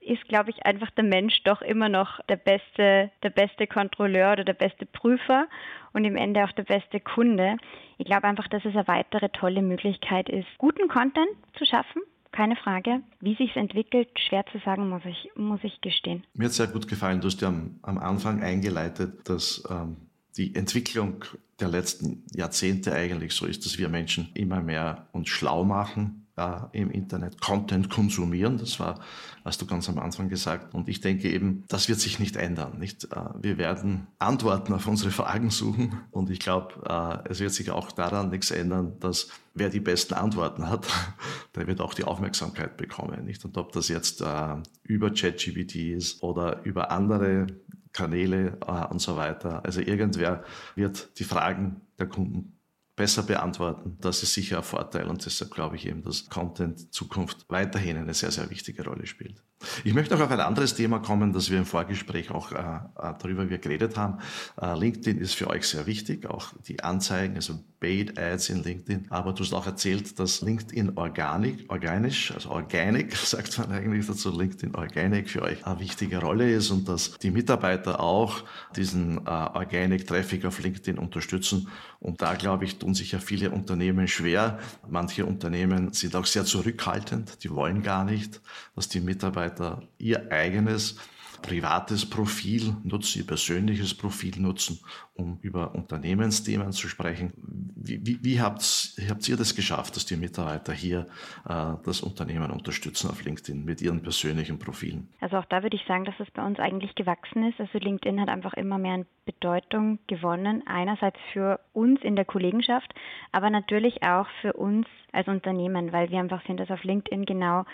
ist, 0.00 0.26
glaube 0.28 0.50
ich, 0.50 0.64
einfach 0.64 0.90
der 0.92 1.04
Mensch 1.04 1.42
doch 1.44 1.60
immer 1.60 1.88
noch 1.88 2.20
der 2.28 2.36
beste, 2.36 3.10
der 3.22 3.30
beste 3.30 3.66
Kontrolleur 3.66 4.32
oder 4.32 4.44
der 4.44 4.54
beste 4.54 4.86
Prüfer 4.86 5.46
und 5.92 6.04
im 6.04 6.16
Ende 6.16 6.44
auch 6.44 6.52
der 6.52 6.64
beste 6.64 7.00
Kunde. 7.00 7.56
Ich 7.98 8.06
glaube 8.06 8.24
einfach, 8.24 8.48
dass 8.48 8.64
es 8.64 8.74
eine 8.74 8.88
weitere 8.88 9.28
tolle 9.30 9.62
Möglichkeit 9.62 10.28
ist, 10.28 10.46
guten 10.58 10.88
Content 10.88 11.30
zu 11.58 11.64
schaffen 11.64 12.02
keine 12.34 12.56
Frage. 12.56 13.00
Wie 13.20 13.36
sich 13.36 13.50
es 13.50 13.56
entwickelt, 13.56 14.08
schwer 14.28 14.44
zu 14.50 14.58
sagen, 14.64 14.88
muss 14.88 15.02
ich, 15.04 15.30
muss 15.36 15.60
ich 15.62 15.80
gestehen. 15.80 16.24
Mir 16.34 16.46
hat 16.46 16.52
sehr 16.52 16.66
gut 16.66 16.88
gefallen. 16.88 17.20
Du 17.20 17.28
hast 17.28 17.40
ja 17.40 17.46
am, 17.48 17.78
am 17.82 17.96
Anfang 17.96 18.42
eingeleitet, 18.42 19.28
dass 19.28 19.62
ähm, 19.70 19.96
die 20.36 20.54
Entwicklung 20.54 21.24
der 21.60 21.68
letzten 21.68 22.24
Jahrzehnte 22.34 22.92
eigentlich 22.92 23.32
so 23.32 23.46
ist, 23.46 23.64
dass 23.64 23.78
wir 23.78 23.88
Menschen 23.88 24.30
immer 24.34 24.60
mehr 24.60 25.08
uns 25.12 25.28
schlau 25.28 25.64
machen 25.64 26.24
äh, 26.36 26.60
im 26.72 26.90
Internet, 26.90 27.40
Content 27.40 27.90
konsumieren. 27.90 28.58
Das 28.58 28.80
war, 28.80 29.00
hast 29.44 29.62
du 29.62 29.66
ganz 29.66 29.88
am 29.88 29.98
Anfang 29.98 30.28
gesagt. 30.28 30.74
Und 30.74 30.88
ich 30.88 31.00
denke 31.00 31.30
eben, 31.30 31.64
das 31.68 31.88
wird 31.88 32.00
sich 32.00 32.18
nicht 32.18 32.36
ändern. 32.36 32.78
Nicht? 32.78 33.04
Äh, 33.04 33.20
wir 33.40 33.58
werden 33.58 34.06
Antworten 34.18 34.72
auf 34.72 34.86
unsere 34.86 35.10
Fragen 35.10 35.50
suchen. 35.50 36.00
Und 36.10 36.30
ich 36.30 36.40
glaube, 36.40 36.74
äh, 36.88 37.30
es 37.30 37.40
wird 37.40 37.52
sich 37.52 37.70
auch 37.70 37.92
daran 37.92 38.30
nichts 38.30 38.50
ändern, 38.50 38.94
dass 39.00 39.28
wer 39.54 39.68
die 39.68 39.80
besten 39.80 40.14
Antworten 40.14 40.68
hat, 40.68 40.88
der 41.54 41.66
wird 41.66 41.80
auch 41.80 41.94
die 41.94 42.04
Aufmerksamkeit 42.04 42.76
bekommen. 42.76 43.24
Nicht? 43.24 43.44
Und 43.44 43.56
ob 43.56 43.72
das 43.72 43.88
jetzt 43.88 44.20
äh, 44.20 44.56
über 44.82 45.10
ChatGPT 45.10 45.76
ist 45.76 46.22
oder 46.22 46.64
über 46.64 46.90
andere 46.90 47.46
Kanäle 47.94 48.58
äh, 48.66 48.86
und 48.86 49.00
so 49.00 49.16
weiter. 49.16 49.64
Also 49.64 49.80
irgendwer 49.80 50.44
wird 50.74 51.18
die 51.18 51.24
Fragen 51.24 51.80
der 51.98 52.06
Kunden 52.06 52.58
besser 52.96 53.22
beantworten. 53.22 53.96
Das 54.00 54.22
ist 54.22 54.34
sicher 54.34 54.58
ein 54.58 54.62
Vorteil 54.62 55.08
und 55.08 55.24
deshalb 55.24 55.50
glaube 55.50 55.76
ich 55.76 55.86
eben, 55.86 56.02
dass 56.02 56.28
Content 56.28 56.92
Zukunft 56.92 57.44
weiterhin 57.48 57.96
eine 57.96 58.14
sehr, 58.14 58.30
sehr 58.30 58.48
wichtige 58.50 58.84
Rolle 58.84 59.06
spielt. 59.06 59.42
Ich 59.82 59.94
möchte 59.94 60.14
noch 60.14 60.22
auf 60.22 60.30
ein 60.30 60.40
anderes 60.40 60.74
Thema 60.74 60.98
kommen, 60.98 61.32
das 61.32 61.50
wir 61.50 61.58
im 61.58 61.66
Vorgespräch 61.66 62.30
auch 62.30 62.52
äh, 62.52 62.56
äh 62.56 63.14
darüber 63.18 63.48
wir 63.48 63.58
geredet 63.58 63.96
haben. 63.96 64.18
Äh, 64.60 64.78
LinkedIn 64.78 65.18
ist 65.18 65.34
für 65.34 65.48
euch 65.48 65.66
sehr 65.66 65.86
wichtig, 65.86 66.26
auch 66.26 66.52
die 66.66 66.82
Anzeigen, 66.82 67.36
also 67.36 67.58
Paid 67.80 68.18
Ads 68.18 68.48
in 68.48 68.62
LinkedIn. 68.62 69.06
Aber 69.10 69.32
du 69.32 69.44
hast 69.44 69.52
auch 69.52 69.66
erzählt, 69.66 70.18
dass 70.18 70.40
LinkedIn 70.40 70.96
Organic, 70.96 71.70
organisch, 71.70 72.32
also 72.32 72.50
Organic, 72.50 73.14
sagt 73.16 73.58
man 73.58 73.72
eigentlich 73.72 74.06
dazu, 74.06 74.30
LinkedIn 74.30 74.74
Organic 74.74 75.28
für 75.28 75.42
euch 75.42 75.66
eine 75.66 75.80
wichtige 75.80 76.18
Rolle 76.18 76.50
ist 76.50 76.70
und 76.70 76.88
dass 76.88 77.18
die 77.18 77.30
Mitarbeiter 77.30 78.00
auch 78.00 78.42
diesen 78.76 79.18
äh, 79.18 79.30
Organic 79.30 80.06
Traffic 80.06 80.44
auf 80.44 80.62
LinkedIn 80.62 80.98
unterstützen. 80.98 81.68
Und 82.00 82.20
da 82.20 82.34
glaube 82.34 82.64
ich, 82.64 82.78
tun 82.84 82.94
sich 82.94 83.12
ja 83.12 83.18
viele 83.18 83.50
Unternehmen 83.50 84.08
schwer. 84.08 84.58
Manche 84.86 85.24
Unternehmen 85.24 85.94
sind 85.94 86.14
auch 86.16 86.26
sehr 86.26 86.44
zurückhaltend, 86.44 87.42
die 87.42 87.50
wollen 87.50 87.82
gar 87.82 88.04
nicht, 88.04 88.42
dass 88.76 88.90
die 88.90 89.00
Mitarbeiter 89.00 89.82
ihr 89.96 90.30
eigenes 90.30 90.96
privates 91.44 92.08
Profil 92.08 92.74
nutzen, 92.82 93.18
ihr 93.18 93.26
persönliches 93.26 93.94
Profil 93.94 94.40
nutzen, 94.40 94.80
um 95.14 95.38
über 95.42 95.74
Unternehmensthemen 95.74 96.72
zu 96.72 96.88
sprechen. 96.88 97.32
Wie, 97.76 98.00
wie, 98.04 98.18
wie 98.24 98.40
habt, 98.40 98.62
habt 99.08 99.28
ihr 99.28 99.36
das 99.36 99.54
geschafft, 99.54 99.96
dass 99.96 100.06
die 100.06 100.16
Mitarbeiter 100.16 100.72
hier 100.72 101.06
äh, 101.46 101.74
das 101.84 102.00
Unternehmen 102.00 102.50
unterstützen 102.50 103.10
auf 103.10 103.22
LinkedIn 103.22 103.64
mit 103.64 103.82
ihren 103.82 104.02
persönlichen 104.02 104.58
Profilen? 104.58 105.08
Also 105.20 105.36
auch 105.36 105.44
da 105.44 105.62
würde 105.62 105.76
ich 105.76 105.84
sagen, 105.86 106.04
dass 106.06 106.14
es 106.18 106.30
bei 106.30 106.44
uns 106.44 106.58
eigentlich 106.58 106.94
gewachsen 106.94 107.44
ist. 107.48 107.60
Also 107.60 107.78
LinkedIn 107.78 108.20
hat 108.20 108.28
einfach 108.28 108.54
immer 108.54 108.78
mehr 108.78 108.94
an 108.94 109.06
Bedeutung 109.26 109.98
gewonnen. 110.06 110.62
Einerseits 110.66 111.18
für 111.32 111.60
uns 111.74 112.00
in 112.02 112.16
der 112.16 112.24
Kollegenschaft, 112.24 112.94
aber 113.32 113.50
natürlich 113.50 114.02
auch 114.02 114.26
für 114.40 114.54
uns 114.54 114.86
als 115.12 115.28
Unternehmen, 115.28 115.92
weil 115.92 116.10
wir 116.10 116.20
einfach 116.20 116.44
sehen, 116.46 116.56
dass 116.56 116.70
auf 116.70 116.82
LinkedIn 116.84 117.26
genau 117.26 117.64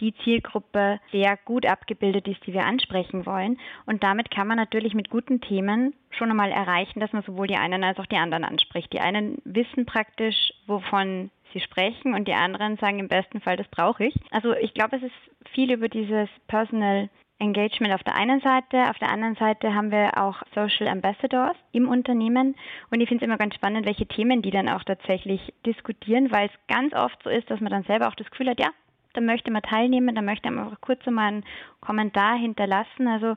die 0.00 0.14
Zielgruppe 0.24 1.00
sehr 1.10 1.38
gut 1.44 1.66
abgebildet 1.66 2.28
ist, 2.28 2.46
die 2.46 2.52
wir 2.52 2.64
ansprechen 2.64 3.26
wollen. 3.26 3.58
Und 3.86 4.02
damit 4.02 4.30
kann 4.30 4.46
man 4.46 4.56
natürlich 4.56 4.94
mit 4.94 5.10
guten 5.10 5.40
Themen 5.40 5.94
schon 6.10 6.30
einmal 6.30 6.50
erreichen, 6.50 7.00
dass 7.00 7.12
man 7.12 7.22
sowohl 7.22 7.46
die 7.46 7.56
einen 7.56 7.84
als 7.84 7.98
auch 7.98 8.06
die 8.06 8.16
anderen 8.16 8.44
anspricht. 8.44 8.92
Die 8.92 9.00
einen 9.00 9.38
wissen 9.44 9.86
praktisch, 9.86 10.52
wovon 10.66 11.30
sie 11.52 11.60
sprechen 11.60 12.14
und 12.14 12.28
die 12.28 12.34
anderen 12.34 12.76
sagen 12.78 12.98
im 12.98 13.08
besten 13.08 13.40
Fall, 13.40 13.56
das 13.56 13.68
brauche 13.68 14.04
ich. 14.04 14.14
Also 14.30 14.54
ich 14.54 14.74
glaube, 14.74 14.96
es 14.96 15.02
ist 15.02 15.50
viel 15.52 15.72
über 15.72 15.88
dieses 15.88 16.28
Personal 16.48 17.08
Engagement 17.42 17.92
auf 17.92 18.04
der 18.04 18.14
einen 18.14 18.40
Seite. 18.40 18.88
Auf 18.88 18.98
der 18.98 19.10
anderen 19.10 19.34
Seite 19.34 19.74
haben 19.74 19.90
wir 19.90 20.16
auch 20.16 20.42
Social 20.54 20.86
Ambassadors 20.86 21.56
im 21.72 21.88
Unternehmen. 21.88 22.54
Und 22.90 23.00
ich 23.00 23.08
finde 23.08 23.24
es 23.24 23.26
immer 23.26 23.36
ganz 23.36 23.54
spannend, 23.54 23.84
welche 23.84 24.06
Themen 24.06 24.42
die 24.42 24.52
dann 24.52 24.68
auch 24.68 24.84
tatsächlich 24.84 25.52
diskutieren, 25.66 26.30
weil 26.30 26.48
es 26.48 26.74
ganz 26.74 26.94
oft 26.94 27.20
so 27.24 27.30
ist, 27.30 27.50
dass 27.50 27.60
man 27.60 27.72
dann 27.72 27.82
selber 27.82 28.08
auch 28.08 28.14
das 28.14 28.30
Gefühl 28.30 28.48
hat, 28.48 28.60
ja, 28.60 28.70
da 29.14 29.20
möchte 29.20 29.50
man 29.50 29.62
teilnehmen, 29.62 30.14
da 30.14 30.22
möchte 30.22 30.50
man 30.50 30.64
einfach 30.64 30.80
kurz 30.80 31.00
einmal 31.06 31.28
einen 31.28 31.44
Kommentar 31.80 32.36
hinterlassen. 32.36 33.08
Also 33.08 33.36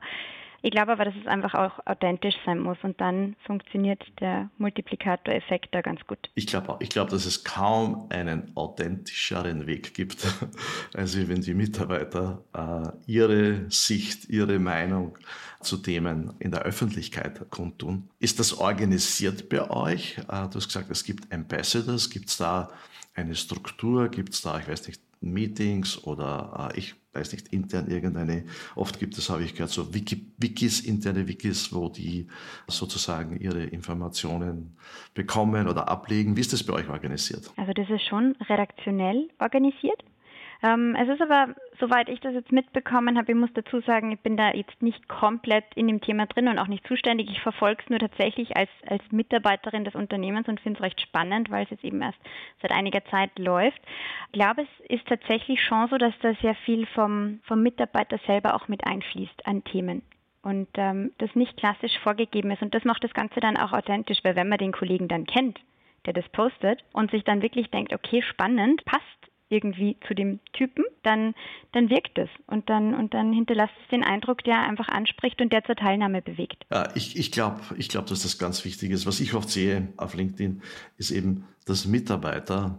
ich 0.62 0.72
glaube 0.72 0.92
aber, 0.92 1.04
dass 1.04 1.14
es 1.14 1.28
einfach 1.28 1.54
auch 1.54 1.86
authentisch 1.86 2.34
sein 2.44 2.58
muss 2.58 2.78
und 2.82 3.00
dann 3.00 3.36
funktioniert 3.46 4.02
der 4.18 4.50
Multiplikatoreffekt 4.58 5.72
da 5.72 5.80
ganz 5.80 6.00
gut. 6.08 6.18
Ich 6.34 6.48
glaube 6.48 6.76
ich 6.80 6.88
glaube, 6.88 7.10
dass 7.10 7.24
es 7.24 7.44
kaum 7.44 8.06
einen 8.10 8.50
authentischeren 8.56 9.66
Weg 9.66 9.94
gibt, 9.94 10.26
als 10.94 11.16
wenn 11.28 11.42
die 11.42 11.54
Mitarbeiter 11.54 12.42
äh, 12.52 12.88
ihre 13.06 13.70
Sicht, 13.70 14.28
ihre 14.28 14.58
Meinung 14.58 15.16
zu 15.60 15.76
Themen 15.76 16.34
in 16.38 16.50
der 16.50 16.62
Öffentlichkeit 16.62 17.48
kundtun. 17.50 18.08
Ist 18.18 18.40
das 18.40 18.52
organisiert 18.58 19.48
bei 19.48 19.70
euch? 19.70 20.18
Äh, 20.18 20.48
du 20.48 20.56
hast 20.56 20.66
gesagt, 20.66 20.90
es 20.90 21.04
gibt 21.04 21.32
Ambassadors. 21.32 22.10
Gibt 22.10 22.28
es 22.28 22.38
da 22.38 22.70
eine 23.14 23.34
Struktur? 23.34 24.08
Gibt 24.08 24.32
es 24.32 24.42
da, 24.42 24.58
ich 24.58 24.68
weiß 24.68 24.86
nicht, 24.88 25.00
Meetings 25.20 26.02
oder 26.04 26.70
äh, 26.74 26.78
ich 26.78 26.94
weiß 27.12 27.32
nicht, 27.32 27.48
intern 27.48 27.88
irgendeine, 27.88 28.44
oft 28.74 28.98
gibt 28.98 29.16
es, 29.18 29.30
habe 29.30 29.42
ich 29.42 29.54
gehört, 29.54 29.70
so 29.70 29.94
Wiki, 29.94 30.32
Wikis, 30.36 30.80
interne 30.80 31.26
Wikis, 31.26 31.72
wo 31.72 31.88
die 31.88 32.28
sozusagen 32.68 33.40
ihre 33.40 33.64
Informationen 33.64 34.76
bekommen 35.14 35.68
oder 35.68 35.88
ablegen. 35.88 36.36
Wie 36.36 36.40
ist 36.40 36.52
das 36.52 36.62
bei 36.62 36.74
euch 36.74 36.88
organisiert? 36.88 37.50
Also 37.56 37.72
das 37.72 37.88
ist 37.88 38.02
schon 38.06 38.36
redaktionell 38.48 39.28
organisiert. 39.38 40.02
Ähm, 40.62 40.96
es 40.96 41.08
ist 41.08 41.20
aber, 41.20 41.54
soweit 41.78 42.08
ich 42.08 42.20
das 42.20 42.34
jetzt 42.34 42.52
mitbekommen 42.52 43.18
habe, 43.18 43.32
ich 43.32 43.38
muss 43.38 43.52
dazu 43.54 43.80
sagen, 43.80 44.12
ich 44.12 44.20
bin 44.20 44.36
da 44.36 44.52
jetzt 44.52 44.80
nicht 44.82 45.08
komplett 45.08 45.64
in 45.74 45.86
dem 45.86 46.00
Thema 46.00 46.26
drin 46.26 46.48
und 46.48 46.58
auch 46.58 46.66
nicht 46.66 46.86
zuständig. 46.86 47.30
Ich 47.30 47.40
verfolge 47.40 47.82
es 47.82 47.90
nur 47.90 47.98
tatsächlich 47.98 48.56
als, 48.56 48.70
als 48.86 49.02
Mitarbeiterin 49.10 49.84
des 49.84 49.94
Unternehmens 49.94 50.48
und 50.48 50.60
finde 50.60 50.78
es 50.78 50.84
recht 50.84 51.00
spannend, 51.00 51.50
weil 51.50 51.64
es 51.64 51.70
jetzt 51.70 51.84
eben 51.84 52.00
erst 52.00 52.18
seit 52.62 52.72
einiger 52.72 53.04
Zeit 53.06 53.38
läuft. 53.38 53.80
Ich 54.28 54.32
glaube, 54.32 54.62
es 54.62 54.90
ist 54.90 55.06
tatsächlich 55.06 55.62
schon 55.62 55.88
so, 55.88 55.98
dass 55.98 56.14
da 56.20 56.34
sehr 56.40 56.54
viel 56.54 56.86
vom, 56.86 57.40
vom 57.44 57.62
Mitarbeiter 57.62 58.18
selber 58.26 58.54
auch 58.54 58.68
mit 58.68 58.86
einfließt 58.86 59.46
an 59.46 59.62
Themen 59.64 60.02
und 60.42 60.68
ähm, 60.74 61.12
das 61.18 61.34
nicht 61.34 61.56
klassisch 61.56 61.98
vorgegeben 61.98 62.50
ist. 62.50 62.62
Und 62.62 62.72
das 62.72 62.84
macht 62.84 63.02
das 63.04 63.12
Ganze 63.12 63.40
dann 63.40 63.56
auch 63.56 63.72
authentisch, 63.72 64.18
weil 64.22 64.36
wenn 64.36 64.48
man 64.48 64.58
den 64.58 64.72
Kollegen 64.72 65.08
dann 65.08 65.26
kennt, 65.26 65.58
der 66.06 66.12
das 66.12 66.28
postet 66.28 66.84
und 66.92 67.10
sich 67.10 67.24
dann 67.24 67.42
wirklich 67.42 67.70
denkt, 67.70 67.92
okay, 67.92 68.22
spannend, 68.22 68.84
passt 68.84 69.25
irgendwie 69.48 69.96
zu 70.06 70.14
dem 70.14 70.40
Typen, 70.52 70.84
dann, 71.02 71.34
dann 71.72 71.88
wirkt 71.90 72.18
es 72.18 72.28
und 72.46 72.68
dann, 72.68 72.94
und 72.94 73.14
dann 73.14 73.32
hinterlässt 73.32 73.74
es 73.82 73.88
den 73.90 74.02
Eindruck, 74.02 74.42
der 74.44 74.60
einfach 74.60 74.88
anspricht 74.88 75.40
und 75.40 75.52
der 75.52 75.64
zur 75.64 75.76
Teilnahme 75.76 76.22
bewegt. 76.22 76.64
Ja, 76.70 76.88
ich 76.94 77.16
ich 77.16 77.30
glaube, 77.30 77.60
ich 77.76 77.88
glaub, 77.88 78.06
dass 78.06 78.22
das 78.22 78.38
ganz 78.38 78.64
wichtig 78.64 78.90
ist. 78.90 79.06
Was 79.06 79.20
ich 79.20 79.34
oft 79.34 79.48
sehe 79.50 79.88
auf 79.96 80.14
LinkedIn, 80.14 80.62
ist 80.96 81.10
eben, 81.10 81.46
dass 81.64 81.86
Mitarbeiter 81.86 82.78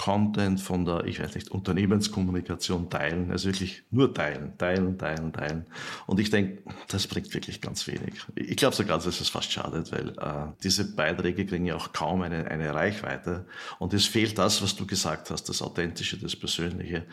Content 0.00 0.62
von 0.62 0.86
der, 0.86 1.04
ich 1.04 1.20
weiß 1.20 1.34
nicht, 1.34 1.50
Unternehmenskommunikation 1.50 2.88
teilen, 2.88 3.30
also 3.30 3.50
wirklich 3.50 3.82
nur 3.90 4.14
teilen, 4.14 4.56
teilen, 4.56 4.96
teilen, 4.96 5.30
teilen. 5.30 5.66
Und 6.06 6.18
ich 6.18 6.30
denke, 6.30 6.62
das 6.88 7.06
bringt 7.06 7.34
wirklich 7.34 7.60
ganz 7.60 7.86
wenig. 7.86 8.14
Ich 8.34 8.56
glaube 8.56 8.74
sogar, 8.74 8.96
dass 8.96 9.20
es 9.20 9.28
fast 9.28 9.52
schadet, 9.52 9.92
weil 9.92 10.08
äh, 10.18 10.52
diese 10.62 10.90
Beiträge 10.96 11.44
kriegen 11.44 11.66
ja 11.66 11.76
auch 11.76 11.92
kaum 11.92 12.22
eine, 12.22 12.50
eine 12.50 12.72
Reichweite. 12.74 13.44
Und 13.78 13.92
es 13.92 14.06
fehlt 14.06 14.38
das, 14.38 14.62
was 14.62 14.74
du 14.74 14.86
gesagt 14.86 15.28
hast, 15.30 15.50
das 15.50 15.60
Authentische, 15.60 16.16
das 16.16 16.34
Persönliche. 16.34 17.04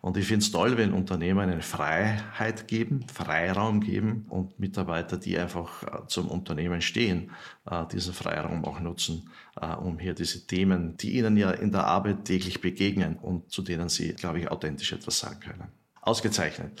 Und 0.00 0.16
ich 0.16 0.28
finde 0.28 0.44
es 0.44 0.52
toll, 0.52 0.76
wenn 0.76 0.92
Unternehmen 0.92 1.50
eine 1.50 1.62
Freiheit 1.62 2.68
geben, 2.68 3.06
Freiraum 3.12 3.80
geben 3.80 4.24
und 4.28 4.60
Mitarbeiter, 4.60 5.16
die 5.16 5.36
einfach 5.36 5.82
äh, 5.82 6.06
zum 6.06 6.28
Unternehmen 6.28 6.80
stehen, 6.80 7.32
äh, 7.68 7.84
diesen 7.86 8.14
Freiraum 8.14 8.64
auch 8.64 8.78
nutzen, 8.78 9.28
äh, 9.60 9.74
um 9.74 9.98
hier 9.98 10.14
diese 10.14 10.46
Themen, 10.46 10.96
die 10.96 11.18
ihnen 11.18 11.36
ja 11.36 11.50
in 11.50 11.72
der 11.72 11.86
Arbeit 11.86 12.28
täglich 12.36 12.60
begegnen 12.60 13.16
und 13.16 13.50
zu 13.50 13.62
denen 13.62 13.88
sie, 13.88 14.12
glaube 14.14 14.40
ich, 14.40 14.50
authentisch 14.50 14.92
etwas 14.92 15.18
sagen 15.18 15.40
können. 15.40 15.68
Ausgezeichnet. 16.02 16.80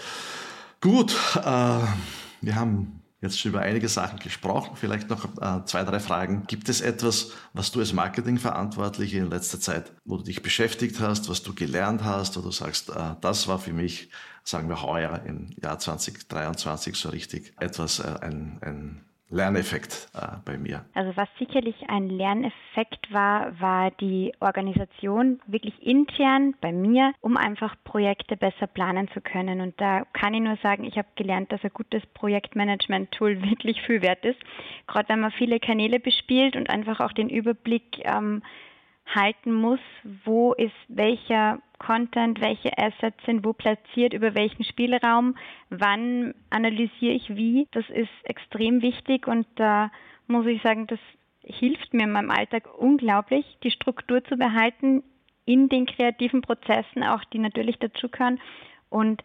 Gut, 0.80 1.16
äh, 1.36 1.80
wir 2.42 2.54
haben 2.54 3.02
jetzt 3.22 3.40
schon 3.40 3.52
über 3.52 3.60
einige 3.60 3.88
Sachen 3.88 4.18
gesprochen. 4.18 4.76
Vielleicht 4.76 5.08
noch 5.08 5.24
äh, 5.40 5.64
zwei, 5.64 5.82
drei 5.84 5.98
Fragen. 5.98 6.44
Gibt 6.46 6.68
es 6.68 6.80
etwas, 6.82 7.32
was 7.54 7.72
du 7.72 7.80
als 7.80 7.92
Marketingverantwortliche 7.92 9.18
in 9.18 9.30
letzter 9.30 9.58
Zeit, 9.58 9.92
wo 10.04 10.18
du 10.18 10.24
dich 10.24 10.42
beschäftigt 10.42 11.00
hast, 11.00 11.28
was 11.30 11.42
du 11.42 11.54
gelernt 11.54 12.04
hast, 12.04 12.36
wo 12.36 12.42
du 12.42 12.50
sagst, 12.50 12.90
äh, 12.90 13.14
das 13.22 13.48
war 13.48 13.58
für 13.58 13.72
mich, 13.72 14.10
sagen 14.44 14.68
wir 14.68 14.82
heuer 14.82 15.22
im 15.24 15.50
Jahr 15.62 15.78
2023 15.78 16.94
so 16.94 17.08
richtig 17.08 17.54
etwas, 17.58 18.00
äh, 18.00 18.18
ein, 18.20 18.58
ein 18.60 19.04
Lerneffekt 19.28 20.08
äh, 20.14 20.36
bei 20.44 20.56
mir. 20.56 20.84
Also 20.94 21.16
was 21.16 21.28
sicherlich 21.38 21.74
ein 21.88 22.08
Lerneffekt 22.08 23.12
war, 23.12 23.60
war 23.60 23.90
die 23.90 24.32
Organisation 24.38 25.40
wirklich 25.46 25.74
intern 25.84 26.54
bei 26.60 26.72
mir, 26.72 27.12
um 27.20 27.36
einfach 27.36 27.74
Projekte 27.82 28.36
besser 28.36 28.68
planen 28.68 29.08
zu 29.08 29.20
können. 29.20 29.60
Und 29.60 29.80
da 29.80 30.04
kann 30.12 30.34
ich 30.34 30.40
nur 30.40 30.56
sagen, 30.62 30.84
ich 30.84 30.96
habe 30.96 31.08
gelernt, 31.16 31.50
dass 31.50 31.64
ein 31.64 31.72
gutes 31.74 32.06
Projektmanagement-Tool 32.14 33.42
wirklich 33.50 33.82
viel 33.82 34.00
wert 34.00 34.24
ist. 34.24 34.38
Gerade 34.86 35.08
wenn 35.08 35.20
man 35.20 35.32
viele 35.32 35.58
Kanäle 35.58 35.98
bespielt 35.98 36.54
und 36.54 36.70
einfach 36.70 37.00
auch 37.00 37.12
den 37.12 37.28
Überblick 37.28 38.02
ähm, 38.04 38.42
halten 39.06 39.52
muss, 39.52 39.80
wo 40.24 40.52
ist 40.52 40.74
welcher 40.88 41.60
Content, 41.78 42.40
welche 42.40 42.76
Assets 42.76 43.16
sind 43.24 43.44
wo 43.44 43.52
platziert, 43.52 44.12
über 44.14 44.34
welchen 44.34 44.64
Spielraum, 44.64 45.36
wann 45.70 46.34
analysiere 46.50 47.14
ich 47.14 47.36
wie. 47.36 47.68
Das 47.72 47.88
ist 47.90 48.10
extrem 48.24 48.82
wichtig 48.82 49.26
und 49.26 49.46
da 49.56 49.90
muss 50.26 50.46
ich 50.46 50.62
sagen, 50.62 50.86
das 50.86 50.98
hilft 51.44 51.94
mir 51.94 52.04
in 52.04 52.12
meinem 52.12 52.30
Alltag 52.30 52.68
unglaublich, 52.78 53.44
die 53.62 53.70
Struktur 53.70 54.24
zu 54.24 54.36
behalten 54.36 55.02
in 55.44 55.68
den 55.68 55.86
kreativen 55.86 56.42
Prozessen, 56.42 57.04
auch 57.04 57.22
die 57.24 57.38
natürlich 57.38 57.78
dazugehören 57.78 58.40
und 58.90 59.22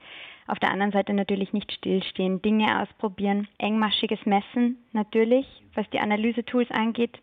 auf 0.48 0.60
der 0.60 0.72
anderen 0.72 0.91
Seite 0.91 1.13
natürlich 1.13 1.54
nicht 1.54 1.72
stillstehen, 1.72 2.41
Dinge 2.41 2.82
ausprobieren, 2.82 3.48
engmaschiges 3.58 4.26
Messen 4.26 4.78
natürlich, 4.91 5.46
was 5.74 5.89
die 5.91 6.00
Analyse-Tools 6.00 6.70
angeht, 6.72 7.20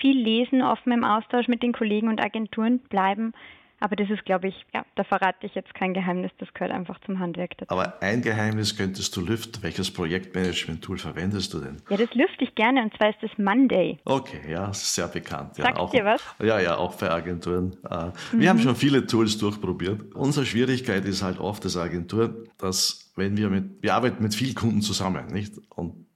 viel 0.00 0.18
lesen, 0.18 0.62
offen 0.62 0.92
im 0.92 1.04
Austausch 1.04 1.48
mit 1.48 1.62
den 1.62 1.72
Kollegen 1.72 2.08
und 2.08 2.20
Agenturen 2.20 2.78
bleiben. 2.78 3.32
Aber 3.80 3.94
das 3.94 4.10
ist, 4.10 4.24
glaube 4.24 4.48
ich, 4.48 4.54
ja, 4.74 4.84
da 4.96 5.04
verrate 5.04 5.46
ich 5.46 5.54
jetzt 5.54 5.72
kein 5.74 5.94
Geheimnis, 5.94 6.32
das 6.38 6.52
gehört 6.52 6.72
einfach 6.72 6.98
zum 7.06 7.20
Handwerk 7.20 7.56
dazu. 7.58 7.70
Aber 7.70 8.02
ein 8.02 8.22
Geheimnis 8.22 8.76
könntest 8.76 9.14
du 9.16 9.20
lüften. 9.20 9.62
Welches 9.62 9.92
Projektmanagement-Tool 9.92 10.98
verwendest 10.98 11.54
du 11.54 11.60
denn? 11.60 11.76
Ja, 11.88 11.96
das 11.96 12.12
lüfte 12.14 12.42
ich 12.44 12.54
gerne 12.56 12.82
und 12.82 12.96
zwar 12.96 13.10
ist 13.10 13.18
das 13.22 13.30
Monday. 13.38 13.98
Okay, 14.04 14.50
ja, 14.50 14.72
sehr 14.72 15.06
bekannt. 15.06 15.58
Ja, 15.58 15.66
Sagt 15.66 15.78
auch, 15.78 15.90
dir 15.90 16.04
was? 16.04 16.20
Ja, 16.42 16.58
ja, 16.58 16.76
auch 16.76 16.94
für 16.94 17.10
Agenturen. 17.10 17.76
Äh, 17.88 18.06
mhm. 18.06 18.40
Wir 18.40 18.50
haben 18.50 18.58
schon 18.58 18.74
viele 18.74 19.06
Tools 19.06 19.38
durchprobiert. 19.38 20.12
Unsere 20.14 20.44
Schwierigkeit 20.44 21.04
ist 21.04 21.22
halt 21.22 21.38
oft 21.38 21.64
als 21.64 21.76
Agentur, 21.76 22.46
dass 22.58 23.12
wenn 23.14 23.36
wir 23.36 23.48
mit, 23.48 23.82
wir 23.82 23.94
arbeiten 23.94 24.22
mit 24.22 24.34
vielen 24.34 24.56
Kunden 24.56 24.82
zusammen, 24.82 25.26
nicht? 25.28 25.54
Und 25.70 26.07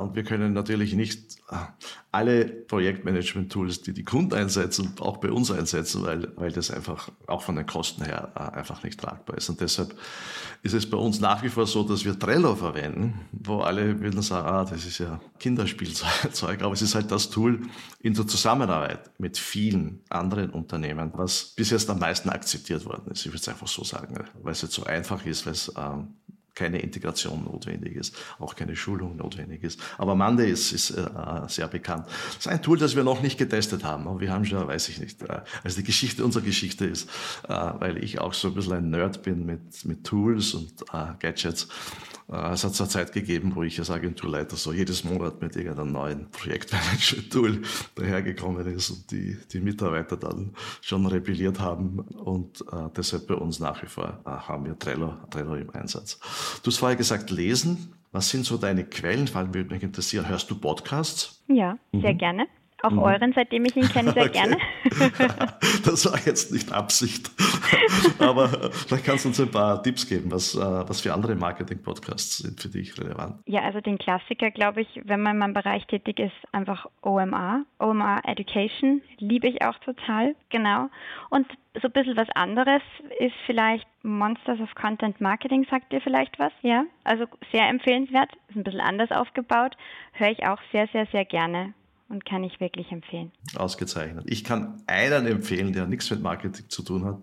und 0.00 0.14
wir 0.14 0.24
können 0.24 0.52
natürlich 0.52 0.94
nicht 0.94 1.38
äh, 1.50 1.56
alle 2.12 2.44
Projektmanagement-Tools, 2.44 3.82
die 3.82 3.92
die 3.92 4.04
Kunden 4.04 4.34
einsetzen, 4.34 4.94
auch 5.00 5.16
bei 5.18 5.30
uns 5.30 5.50
einsetzen, 5.50 6.02
weil, 6.04 6.32
weil 6.36 6.52
das 6.52 6.70
einfach 6.70 7.10
auch 7.26 7.42
von 7.42 7.56
den 7.56 7.66
Kosten 7.66 8.04
her 8.04 8.32
äh, 8.36 8.56
einfach 8.56 8.82
nicht 8.82 9.00
tragbar 9.00 9.36
ist. 9.36 9.48
Und 9.48 9.60
deshalb 9.60 9.94
ist 10.62 10.74
es 10.74 10.88
bei 10.88 10.96
uns 10.96 11.20
nach 11.20 11.42
wie 11.42 11.48
vor 11.48 11.66
so, 11.66 11.82
dass 11.82 12.04
wir 12.04 12.18
Trello 12.18 12.54
verwenden, 12.54 13.20
wo 13.32 13.60
alle 13.60 14.00
würden 14.00 14.22
sagen, 14.22 14.46
ah, 14.46 14.64
das 14.64 14.86
ist 14.86 14.98
ja 14.98 15.20
Kinderspielzeug, 15.38 16.62
aber 16.62 16.72
es 16.72 16.82
ist 16.82 16.94
halt 16.94 17.10
das 17.10 17.30
Tool 17.30 17.62
in 18.00 18.14
der 18.14 18.26
Zusammenarbeit 18.26 19.10
mit 19.18 19.36
vielen 19.36 20.02
anderen 20.08 20.50
Unternehmen, 20.50 21.10
was 21.14 21.52
bis 21.56 21.70
jetzt 21.70 21.90
am 21.90 21.98
meisten 21.98 22.28
akzeptiert 22.28 22.84
worden 22.84 23.10
ist. 23.10 23.20
Ich 23.20 23.32
würde 23.32 23.38
es 23.38 23.48
einfach 23.48 23.68
so 23.68 23.82
sagen, 23.82 24.14
weil 24.42 24.52
es 24.52 24.62
jetzt 24.62 24.74
so 24.74 24.84
einfach 24.84 25.24
ist, 25.26 25.46
weil 25.46 25.52
es 25.52 25.72
ähm, 25.76 26.14
keine 26.54 26.80
Integration 26.80 27.44
notwendig 27.44 27.96
ist, 27.96 28.16
auch 28.38 28.54
keine 28.54 28.76
Schulung 28.76 29.16
notwendig 29.16 29.62
ist. 29.62 29.80
Aber 29.98 30.14
Monday 30.14 30.50
ist, 30.50 30.72
ist 30.72 30.90
äh, 30.90 31.04
sehr 31.48 31.68
bekannt. 31.68 32.06
Das 32.06 32.46
ist 32.46 32.48
ein 32.48 32.62
Tool, 32.62 32.78
das 32.78 32.96
wir 32.96 33.04
noch 33.04 33.22
nicht 33.22 33.38
getestet 33.38 33.84
haben, 33.84 34.20
wir 34.20 34.32
haben 34.32 34.44
schon, 34.44 34.66
weiß 34.66 34.88
ich 34.88 35.00
nicht, 35.00 35.22
äh, 35.22 35.40
also 35.62 35.76
die 35.76 35.84
Geschichte 35.84 36.24
unserer 36.24 36.44
Geschichte 36.44 36.84
ist, 36.86 37.08
äh, 37.48 37.52
weil 37.52 38.02
ich 38.02 38.20
auch 38.20 38.34
so 38.34 38.48
ein 38.48 38.54
bisschen 38.54 38.74
ein 38.74 38.90
Nerd 38.90 39.22
bin 39.22 39.44
mit, 39.44 39.84
mit 39.84 40.04
Tools 40.04 40.54
und 40.54 40.82
äh, 40.92 41.12
Gadgets, 41.18 41.68
äh, 42.30 42.52
es 42.52 42.64
hat 42.64 42.78
eine 42.80 42.88
Zeit 42.88 43.12
gegeben, 43.12 43.52
wo 43.54 43.62
ich 43.62 43.78
als 43.78 43.90
Agenturleiter 43.90 44.56
so 44.56 44.72
jedes 44.72 45.04
Monat 45.04 45.40
mit 45.40 45.56
irgendeinem 45.56 45.92
neuen 45.92 46.30
Projektmanagement-Tool 46.30 47.62
dahergekommen 47.94 48.66
ist 48.66 48.90
und 48.90 49.10
die, 49.10 49.36
die 49.52 49.60
Mitarbeiter 49.60 50.16
dann 50.16 50.54
schon 50.80 51.06
rebelliert 51.06 51.60
haben 51.60 52.00
und 52.00 52.62
äh, 52.72 52.88
deshalb 52.96 53.26
bei 53.26 53.34
uns 53.34 53.60
nach 53.60 53.82
wie 53.82 53.86
vor 53.86 54.20
äh, 54.24 54.30
haben 54.30 54.64
wir 54.64 54.78
Trello, 54.78 55.14
Trello 55.30 55.54
im 55.54 55.70
Einsatz. 55.70 56.18
Du 56.62 56.70
hast 56.70 56.78
vorher 56.78 56.96
gesagt, 56.96 57.30
lesen. 57.30 57.94
Was 58.12 58.30
sind 58.30 58.46
so 58.46 58.56
deine 58.56 58.84
Quellen? 58.84 59.26
Vor 59.26 59.40
allem 59.40 59.54
würde 59.54 59.74
mich 59.74 59.82
interessieren, 59.82 60.28
hörst 60.28 60.50
du 60.50 60.54
Podcasts? 60.54 61.42
Ja, 61.48 61.78
sehr 61.92 62.14
mhm. 62.14 62.18
gerne 62.18 62.46
Auch 62.84 62.90
mhm. 62.90 62.98
euren, 62.98 63.32
seitdem 63.34 63.64
ich 63.64 63.74
ihn 63.76 63.88
kenne, 63.88 64.12
sehr 64.12 64.24
okay. 64.26 64.32
gerne. 64.32 64.58
das 65.86 66.04
war 66.04 66.18
jetzt 66.26 66.52
nicht 66.52 66.70
Absicht. 66.70 67.30
Aber 68.18 68.48
vielleicht 68.48 69.06
kannst 69.06 69.24
du 69.24 69.30
uns 69.30 69.40
ein 69.40 69.50
paar 69.50 69.82
Tipps 69.82 70.06
geben, 70.06 70.30
was, 70.30 70.54
äh, 70.54 70.60
was 70.60 71.00
für 71.00 71.14
andere 71.14 71.34
Marketing-Podcasts 71.34 72.38
sind 72.38 72.60
für 72.60 72.68
dich 72.68 72.98
relevant. 72.98 73.36
Ja, 73.46 73.62
also 73.62 73.80
den 73.80 73.96
Klassiker, 73.96 74.50
glaube 74.50 74.82
ich, 74.82 75.00
wenn 75.04 75.22
man 75.22 75.32
in 75.32 75.38
meinem 75.38 75.54
Bereich 75.54 75.86
tätig 75.86 76.18
ist, 76.18 76.34
einfach 76.52 76.86
OMR. 77.00 77.64
OMR 77.78 78.20
Education 78.24 79.00
liebe 79.18 79.48
ich 79.48 79.62
auch 79.62 79.78
total, 79.78 80.34
genau. 80.50 80.90
Und 81.30 81.46
so 81.80 81.88
ein 81.88 81.92
bisschen 81.92 82.18
was 82.18 82.28
anderes 82.34 82.82
ist 83.18 83.34
vielleicht 83.46 83.86
Monsters 84.02 84.60
of 84.60 84.74
Content 84.74 85.22
Marketing, 85.22 85.66
sagt 85.70 85.90
dir 85.90 86.02
vielleicht 86.02 86.38
was? 86.38 86.52
Ja, 86.60 86.84
also 87.04 87.24
sehr 87.50 87.66
empfehlenswert, 87.66 88.30
ist 88.48 88.56
ein 88.56 88.64
bisschen 88.64 88.80
anders 88.80 89.10
aufgebaut, 89.10 89.74
höre 90.12 90.30
ich 90.30 90.46
auch 90.46 90.58
sehr, 90.70 90.86
sehr, 90.88 91.06
sehr 91.06 91.24
gerne 91.24 91.72
und 92.08 92.24
kann 92.24 92.44
ich 92.44 92.60
wirklich 92.60 92.90
empfehlen. 92.92 93.32
Ausgezeichnet. 93.56 94.24
Ich 94.28 94.44
kann 94.44 94.82
einen 94.86 95.26
empfehlen, 95.26 95.72
der 95.72 95.86
nichts 95.86 96.10
mit 96.10 96.22
Marketing 96.22 96.68
zu 96.68 96.82
tun 96.82 97.04
hat 97.04 97.18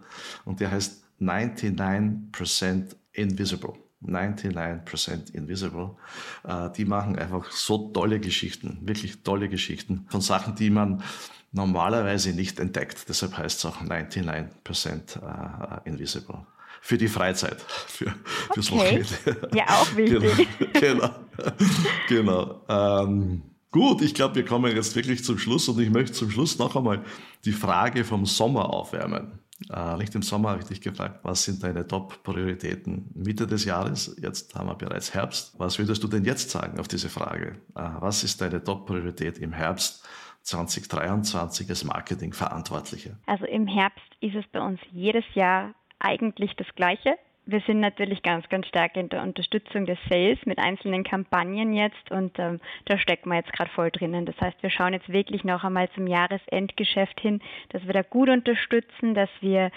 und 0.45 0.59
der 0.59 0.71
heißt 0.71 1.03
99% 1.19 2.95
Invisible. 3.13 3.73
99% 4.03 5.33
Invisible. 5.33 5.95
Äh, 6.43 6.71
die 6.71 6.85
machen 6.85 7.17
einfach 7.17 7.51
so 7.51 7.91
tolle 7.91 8.19
Geschichten, 8.19 8.79
wirklich 8.81 9.23
tolle 9.23 9.47
Geschichten 9.47 10.05
von 10.09 10.21
Sachen, 10.21 10.55
die 10.55 10.69
man 10.69 11.03
normalerweise 11.51 12.33
nicht 12.33 12.59
entdeckt. 12.59 13.07
Deshalb 13.09 13.37
heißt 13.37 13.59
es 13.59 13.65
auch 13.65 13.81
99% 13.81 15.85
äh, 15.85 15.89
Invisible. 15.89 16.45
Für 16.83 16.97
die 16.97 17.07
Freizeit, 17.07 17.61
für, 17.87 18.13
fürs 18.53 18.71
okay. 18.71 19.05
Wochenende. 19.05 19.49
Ja, 19.53 19.65
auch 19.67 19.95
wichtig. 19.95 20.47
genau. 20.73 21.09
genau. 22.09 22.61
genau. 22.67 23.03
Ähm, 23.03 23.43
Gut, 23.71 24.01
ich 24.01 24.13
glaube, 24.13 24.35
wir 24.35 24.45
kommen 24.45 24.75
jetzt 24.75 24.95
wirklich 24.97 25.23
zum 25.23 25.37
Schluss 25.37 25.69
und 25.69 25.79
ich 25.79 25.89
möchte 25.89 26.11
zum 26.11 26.29
Schluss 26.29 26.59
noch 26.59 26.75
einmal 26.75 27.03
die 27.45 27.53
Frage 27.53 28.03
vom 28.03 28.25
Sommer 28.25 28.69
aufwärmen. 28.69 29.39
Äh, 29.69 29.95
nicht 29.95 30.13
im 30.13 30.23
Sommer 30.23 30.49
habe 30.49 30.61
ich 30.61 30.67
dich 30.67 30.81
gefragt, 30.81 31.19
was 31.23 31.45
sind 31.45 31.63
deine 31.63 31.87
Top-Prioritäten 31.87 33.11
Mitte 33.13 33.47
des 33.47 33.63
Jahres? 33.63 34.17
Jetzt 34.21 34.55
haben 34.55 34.67
wir 34.67 34.75
bereits 34.75 35.13
Herbst. 35.13 35.53
Was 35.57 35.79
würdest 35.79 36.03
du 36.03 36.09
denn 36.09 36.25
jetzt 36.25 36.49
sagen 36.49 36.79
auf 36.79 36.89
diese 36.89 37.07
Frage? 37.07 37.59
Äh, 37.75 37.89
was 37.99 38.25
ist 38.25 38.41
deine 38.41 38.61
Top-Priorität 38.61 39.37
im 39.37 39.53
Herbst 39.53 40.05
2023 40.41 41.69
als 41.69 41.85
Marketingverantwortliche? 41.85 43.17
Also 43.25 43.45
im 43.45 43.67
Herbst 43.67 44.03
ist 44.19 44.35
es 44.35 44.45
bei 44.51 44.59
uns 44.59 44.81
jedes 44.91 45.23
Jahr 45.33 45.73
eigentlich 45.99 46.55
das 46.57 46.67
Gleiche 46.75 47.15
wir 47.45 47.59
sind 47.61 47.79
natürlich 47.79 48.21
ganz, 48.21 48.47
ganz 48.49 48.67
stark 48.67 48.95
in 48.95 49.09
der 49.09 49.23
Unterstützung 49.23 49.85
des 49.85 49.97
Sales 50.09 50.39
mit 50.45 50.59
einzelnen 50.59 51.03
Kampagnen 51.03 51.73
jetzt 51.73 52.11
und 52.11 52.37
ähm, 52.37 52.59
da 52.85 52.97
stecken 52.97 53.29
wir 53.29 53.37
jetzt 53.37 53.51
gerade 53.53 53.69
voll 53.71 53.89
drinnen. 53.89 54.25
Das 54.25 54.39
heißt, 54.39 54.61
wir 54.61 54.69
schauen 54.69 54.93
jetzt 54.93 55.11
wirklich 55.11 55.43
noch 55.43 55.63
einmal 55.63 55.89
zum 55.91 56.07
Jahresendgeschäft 56.07 57.19
hin, 57.19 57.41
dass 57.69 57.85
wir 57.85 57.93
da 57.93 58.03
gut 58.03 58.29
unterstützen, 58.29 59.15
dass 59.15 59.29
wir 59.41 59.65
äh, 59.65 59.71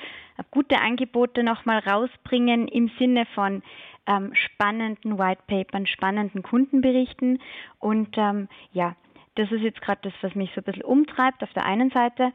gute 0.50 0.78
Angebote 0.80 1.42
nochmal 1.42 1.78
rausbringen 1.78 2.68
im 2.68 2.90
Sinne 2.98 3.26
von 3.34 3.62
ähm, 4.06 4.32
spannenden 4.34 5.18
Whitepapern, 5.18 5.86
spannenden 5.86 6.42
Kundenberichten 6.42 7.40
und 7.78 8.16
ähm, 8.18 8.48
ja, 8.72 8.94
das 9.36 9.50
ist 9.50 9.62
jetzt 9.62 9.80
gerade 9.80 10.02
das, 10.02 10.12
was 10.20 10.34
mich 10.34 10.50
so 10.54 10.60
ein 10.60 10.64
bisschen 10.64 10.84
umtreibt 10.84 11.42
auf 11.42 11.52
der 11.54 11.64
einen 11.64 11.90
Seite. 11.90 12.32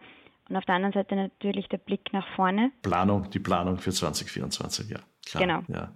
Und 0.49 0.57
auf 0.57 0.65
der 0.65 0.75
anderen 0.75 0.93
Seite 0.93 1.15
natürlich 1.15 1.69
der 1.69 1.77
Blick 1.77 2.11
nach 2.11 2.27
vorne. 2.35 2.71
Planung, 2.81 3.29
die 3.29 3.39
Planung 3.39 3.77
für 3.77 3.91
2024, 3.91 4.89
ja. 4.89 4.99
Klar, 5.25 5.43
genau. 5.43 5.63
Ja, 5.67 5.93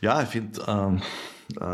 ja 0.00 0.22
ich 0.22 0.28
finde 0.28 0.60
ähm, 0.68 0.96
äh, 0.96 1.00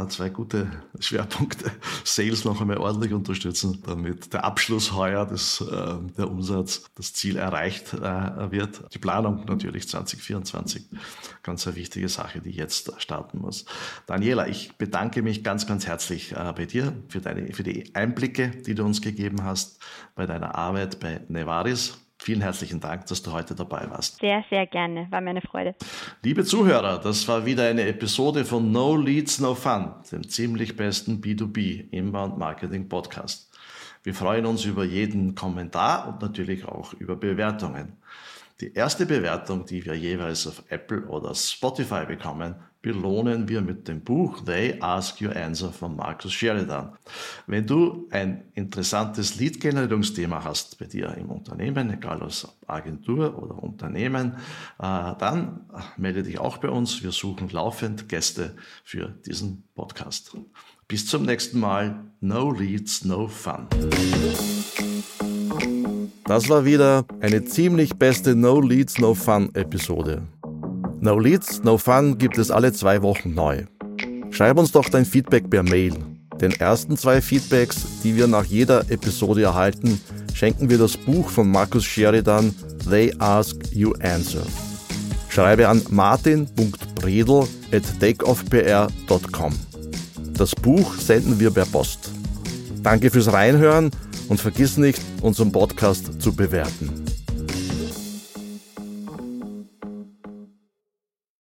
zwei 0.09 0.29
gute 0.29 0.71
Schwerpunkte. 0.99 1.71
Sales 2.05 2.45
noch 2.45 2.61
einmal 2.61 2.79
ordentlich 2.79 3.13
unterstützen, 3.13 3.83
damit 3.87 4.33
der 4.33 4.45
Abschluss 4.45 4.93
heuer, 4.93 5.27
das, 5.27 5.61
äh, 5.61 5.95
der 6.17 6.31
Umsatz, 6.31 6.85
das 6.95 7.13
Ziel 7.13 7.37
erreicht 7.37 7.95
äh, 7.95 8.51
wird. 8.51 8.83
Die 8.95 8.99
Planung 8.99 9.45
natürlich 9.47 9.89
2024, 9.89 10.87
ganz 11.43 11.67
eine 11.67 11.77
wichtige 11.77 12.09
Sache, 12.09 12.41
die 12.41 12.51
jetzt 12.51 12.93
starten 13.01 13.39
muss. 13.39 13.65
Daniela, 14.07 14.49
ich 14.49 14.77
bedanke 14.77 15.23
mich 15.23 15.45
ganz, 15.45 15.67
ganz 15.67 15.87
herzlich 15.87 16.33
äh, 16.33 16.53
bei 16.55 16.67
dir 16.67 16.93
für, 17.09 17.21
deine, 17.21 17.53
für 17.53 17.63
die 17.63 17.95
Einblicke, 17.95 18.51
die 18.51 18.75
du 18.75 18.85
uns 18.85 19.01
gegeben 19.01 19.45
hast 19.45 19.81
bei 20.15 20.27
deiner 20.27 20.55
Arbeit 20.55 21.01
bei 21.01 21.21
Nevaris. 21.29 21.99
Vielen 22.23 22.43
herzlichen 22.43 22.81
Dank, 22.81 23.07
dass 23.07 23.23
du 23.23 23.33
heute 23.33 23.55
dabei 23.55 23.89
warst. 23.89 24.19
Sehr, 24.21 24.45
sehr 24.51 24.67
gerne. 24.67 25.07
War 25.11 25.23
mir 25.23 25.31
eine 25.31 25.41
Freude. 25.41 25.75
Liebe 26.23 26.45
Zuhörer, 26.45 26.99
das 26.99 27.27
war 27.27 27.47
wieder 27.47 27.67
eine 27.67 27.87
Episode 27.87 28.45
von 28.45 28.71
No 28.71 28.95
Leads, 28.95 29.39
No 29.39 29.55
Fun, 29.55 29.95
dem 30.13 30.29
ziemlich 30.29 30.77
besten 30.77 31.23
B2B 31.23 31.89
Inbound 31.91 32.37
Marketing 32.37 32.91
Podcast. 32.91 33.51
Wir 34.03 34.15
freuen 34.15 34.45
uns 34.45 34.67
über 34.67 34.85
jeden 34.85 35.35
Kommentar 35.35 36.09
und 36.09 36.21
natürlich 36.21 36.67
auch 36.67 36.93
über 36.93 37.17
Bewertungen. 37.17 37.97
Die 38.61 38.75
erste 38.75 39.07
Bewertung, 39.07 39.65
die 39.65 39.83
wir 39.87 39.95
jeweils 39.95 40.47
auf 40.47 40.63
Apple 40.69 41.07
oder 41.07 41.35
Spotify 41.35 42.05
bekommen, 42.05 42.55
belohnen 42.83 43.49
wir 43.49 43.61
mit 43.61 43.89
dem 43.89 44.01
Buch 44.01 44.45
They 44.45 44.81
Ask 44.81 45.21
You 45.21 45.31
Answer 45.31 45.73
von 45.73 45.97
Markus 45.97 46.33
Sheridan. 46.33 46.93
Wenn 47.47 47.67
du 47.67 48.09
ein 48.11 48.45
interessantes 48.55 49.37
Lead-Generierungsthema 49.37 50.43
hast 50.45 50.79
bei 50.79 50.87
dir 50.87 51.15
im 51.17 51.31
Unternehmen, 51.31 51.93
egal 51.93 52.23
als 52.23 52.49
Agentur 52.67 53.37
oder 53.43 53.63
Unternehmen, 53.63 54.35
äh, 54.79 55.13
dann 55.19 55.61
melde 55.97 56.23
dich 56.23 56.39
auch 56.39 56.59
bei 56.59 56.71
uns. 56.71 57.03
Wir 57.03 57.13
suchen 57.13 57.51
laufend 57.51 58.09
Gäste 58.09 58.57
für 58.85 59.09
diesen 59.27 59.65
Podcast. 59.75 60.37
Bis 60.89 61.07
zum 61.07 61.25
nächsten 61.25 61.61
Mal. 61.61 62.05
No 62.21 62.51
Leads, 62.51 63.05
no 63.05 63.29
Fun. 63.29 63.69
Das 66.25 66.49
war 66.49 66.65
wieder 66.65 67.05
eine 67.21 67.45
ziemlich 67.45 67.97
beste 67.97 68.35
No 68.35 68.61
Leads, 68.61 68.99
No 68.99 69.15
Fun 69.15 69.55
Episode. 69.55 70.23
No 71.03 71.19
Leads, 71.19 71.63
No 71.65 71.79
Fun 71.79 72.19
gibt 72.19 72.37
es 72.37 72.51
alle 72.51 72.75
zwei 72.75 73.01
Wochen 73.01 73.33
neu. 73.33 73.65
Schreib 74.31 74.59
uns 74.59 74.71
doch 74.71 74.87
dein 74.91 75.07
Feedback 75.07 75.49
per 75.49 75.63
Mail. 75.63 75.95
Den 76.43 76.53
ersten 76.53 76.97
zwei 76.99 77.23
Feedbacks, 77.23 78.03
die 78.05 78.17
wir 78.17 78.27
nach 78.27 78.45
jeder 78.45 78.91
Episode 78.91 79.43
erhalten, 79.43 79.99
schenken 80.35 80.69
wir 80.69 80.77
das 80.77 80.99
Buch 80.99 81.31
von 81.31 81.51
Markus 81.51 81.85
Sheridan 81.85 82.55
They 82.89 83.15
Ask 83.19 83.57
You 83.73 83.95
Answer. 84.03 84.43
Schreibe 85.31 85.69
an 85.69 85.83
martin.bredel 85.89 87.47
at 87.73 87.83
takeoffpr.com. 87.99 89.53
Das 90.35 90.55
Buch 90.55 90.97
senden 90.97 91.41
wir 91.41 91.51
per 91.51 91.65
Post. 91.65 92.11
Danke 92.83 93.11
fürs 93.11 93.33
Reinhören 93.33 93.91
und 94.29 94.39
vergiss 94.39 94.77
nicht, 94.77 95.01
unseren 95.23 95.51
Podcast 95.51 96.21
zu 96.21 96.35
bewerten. 96.35 97.10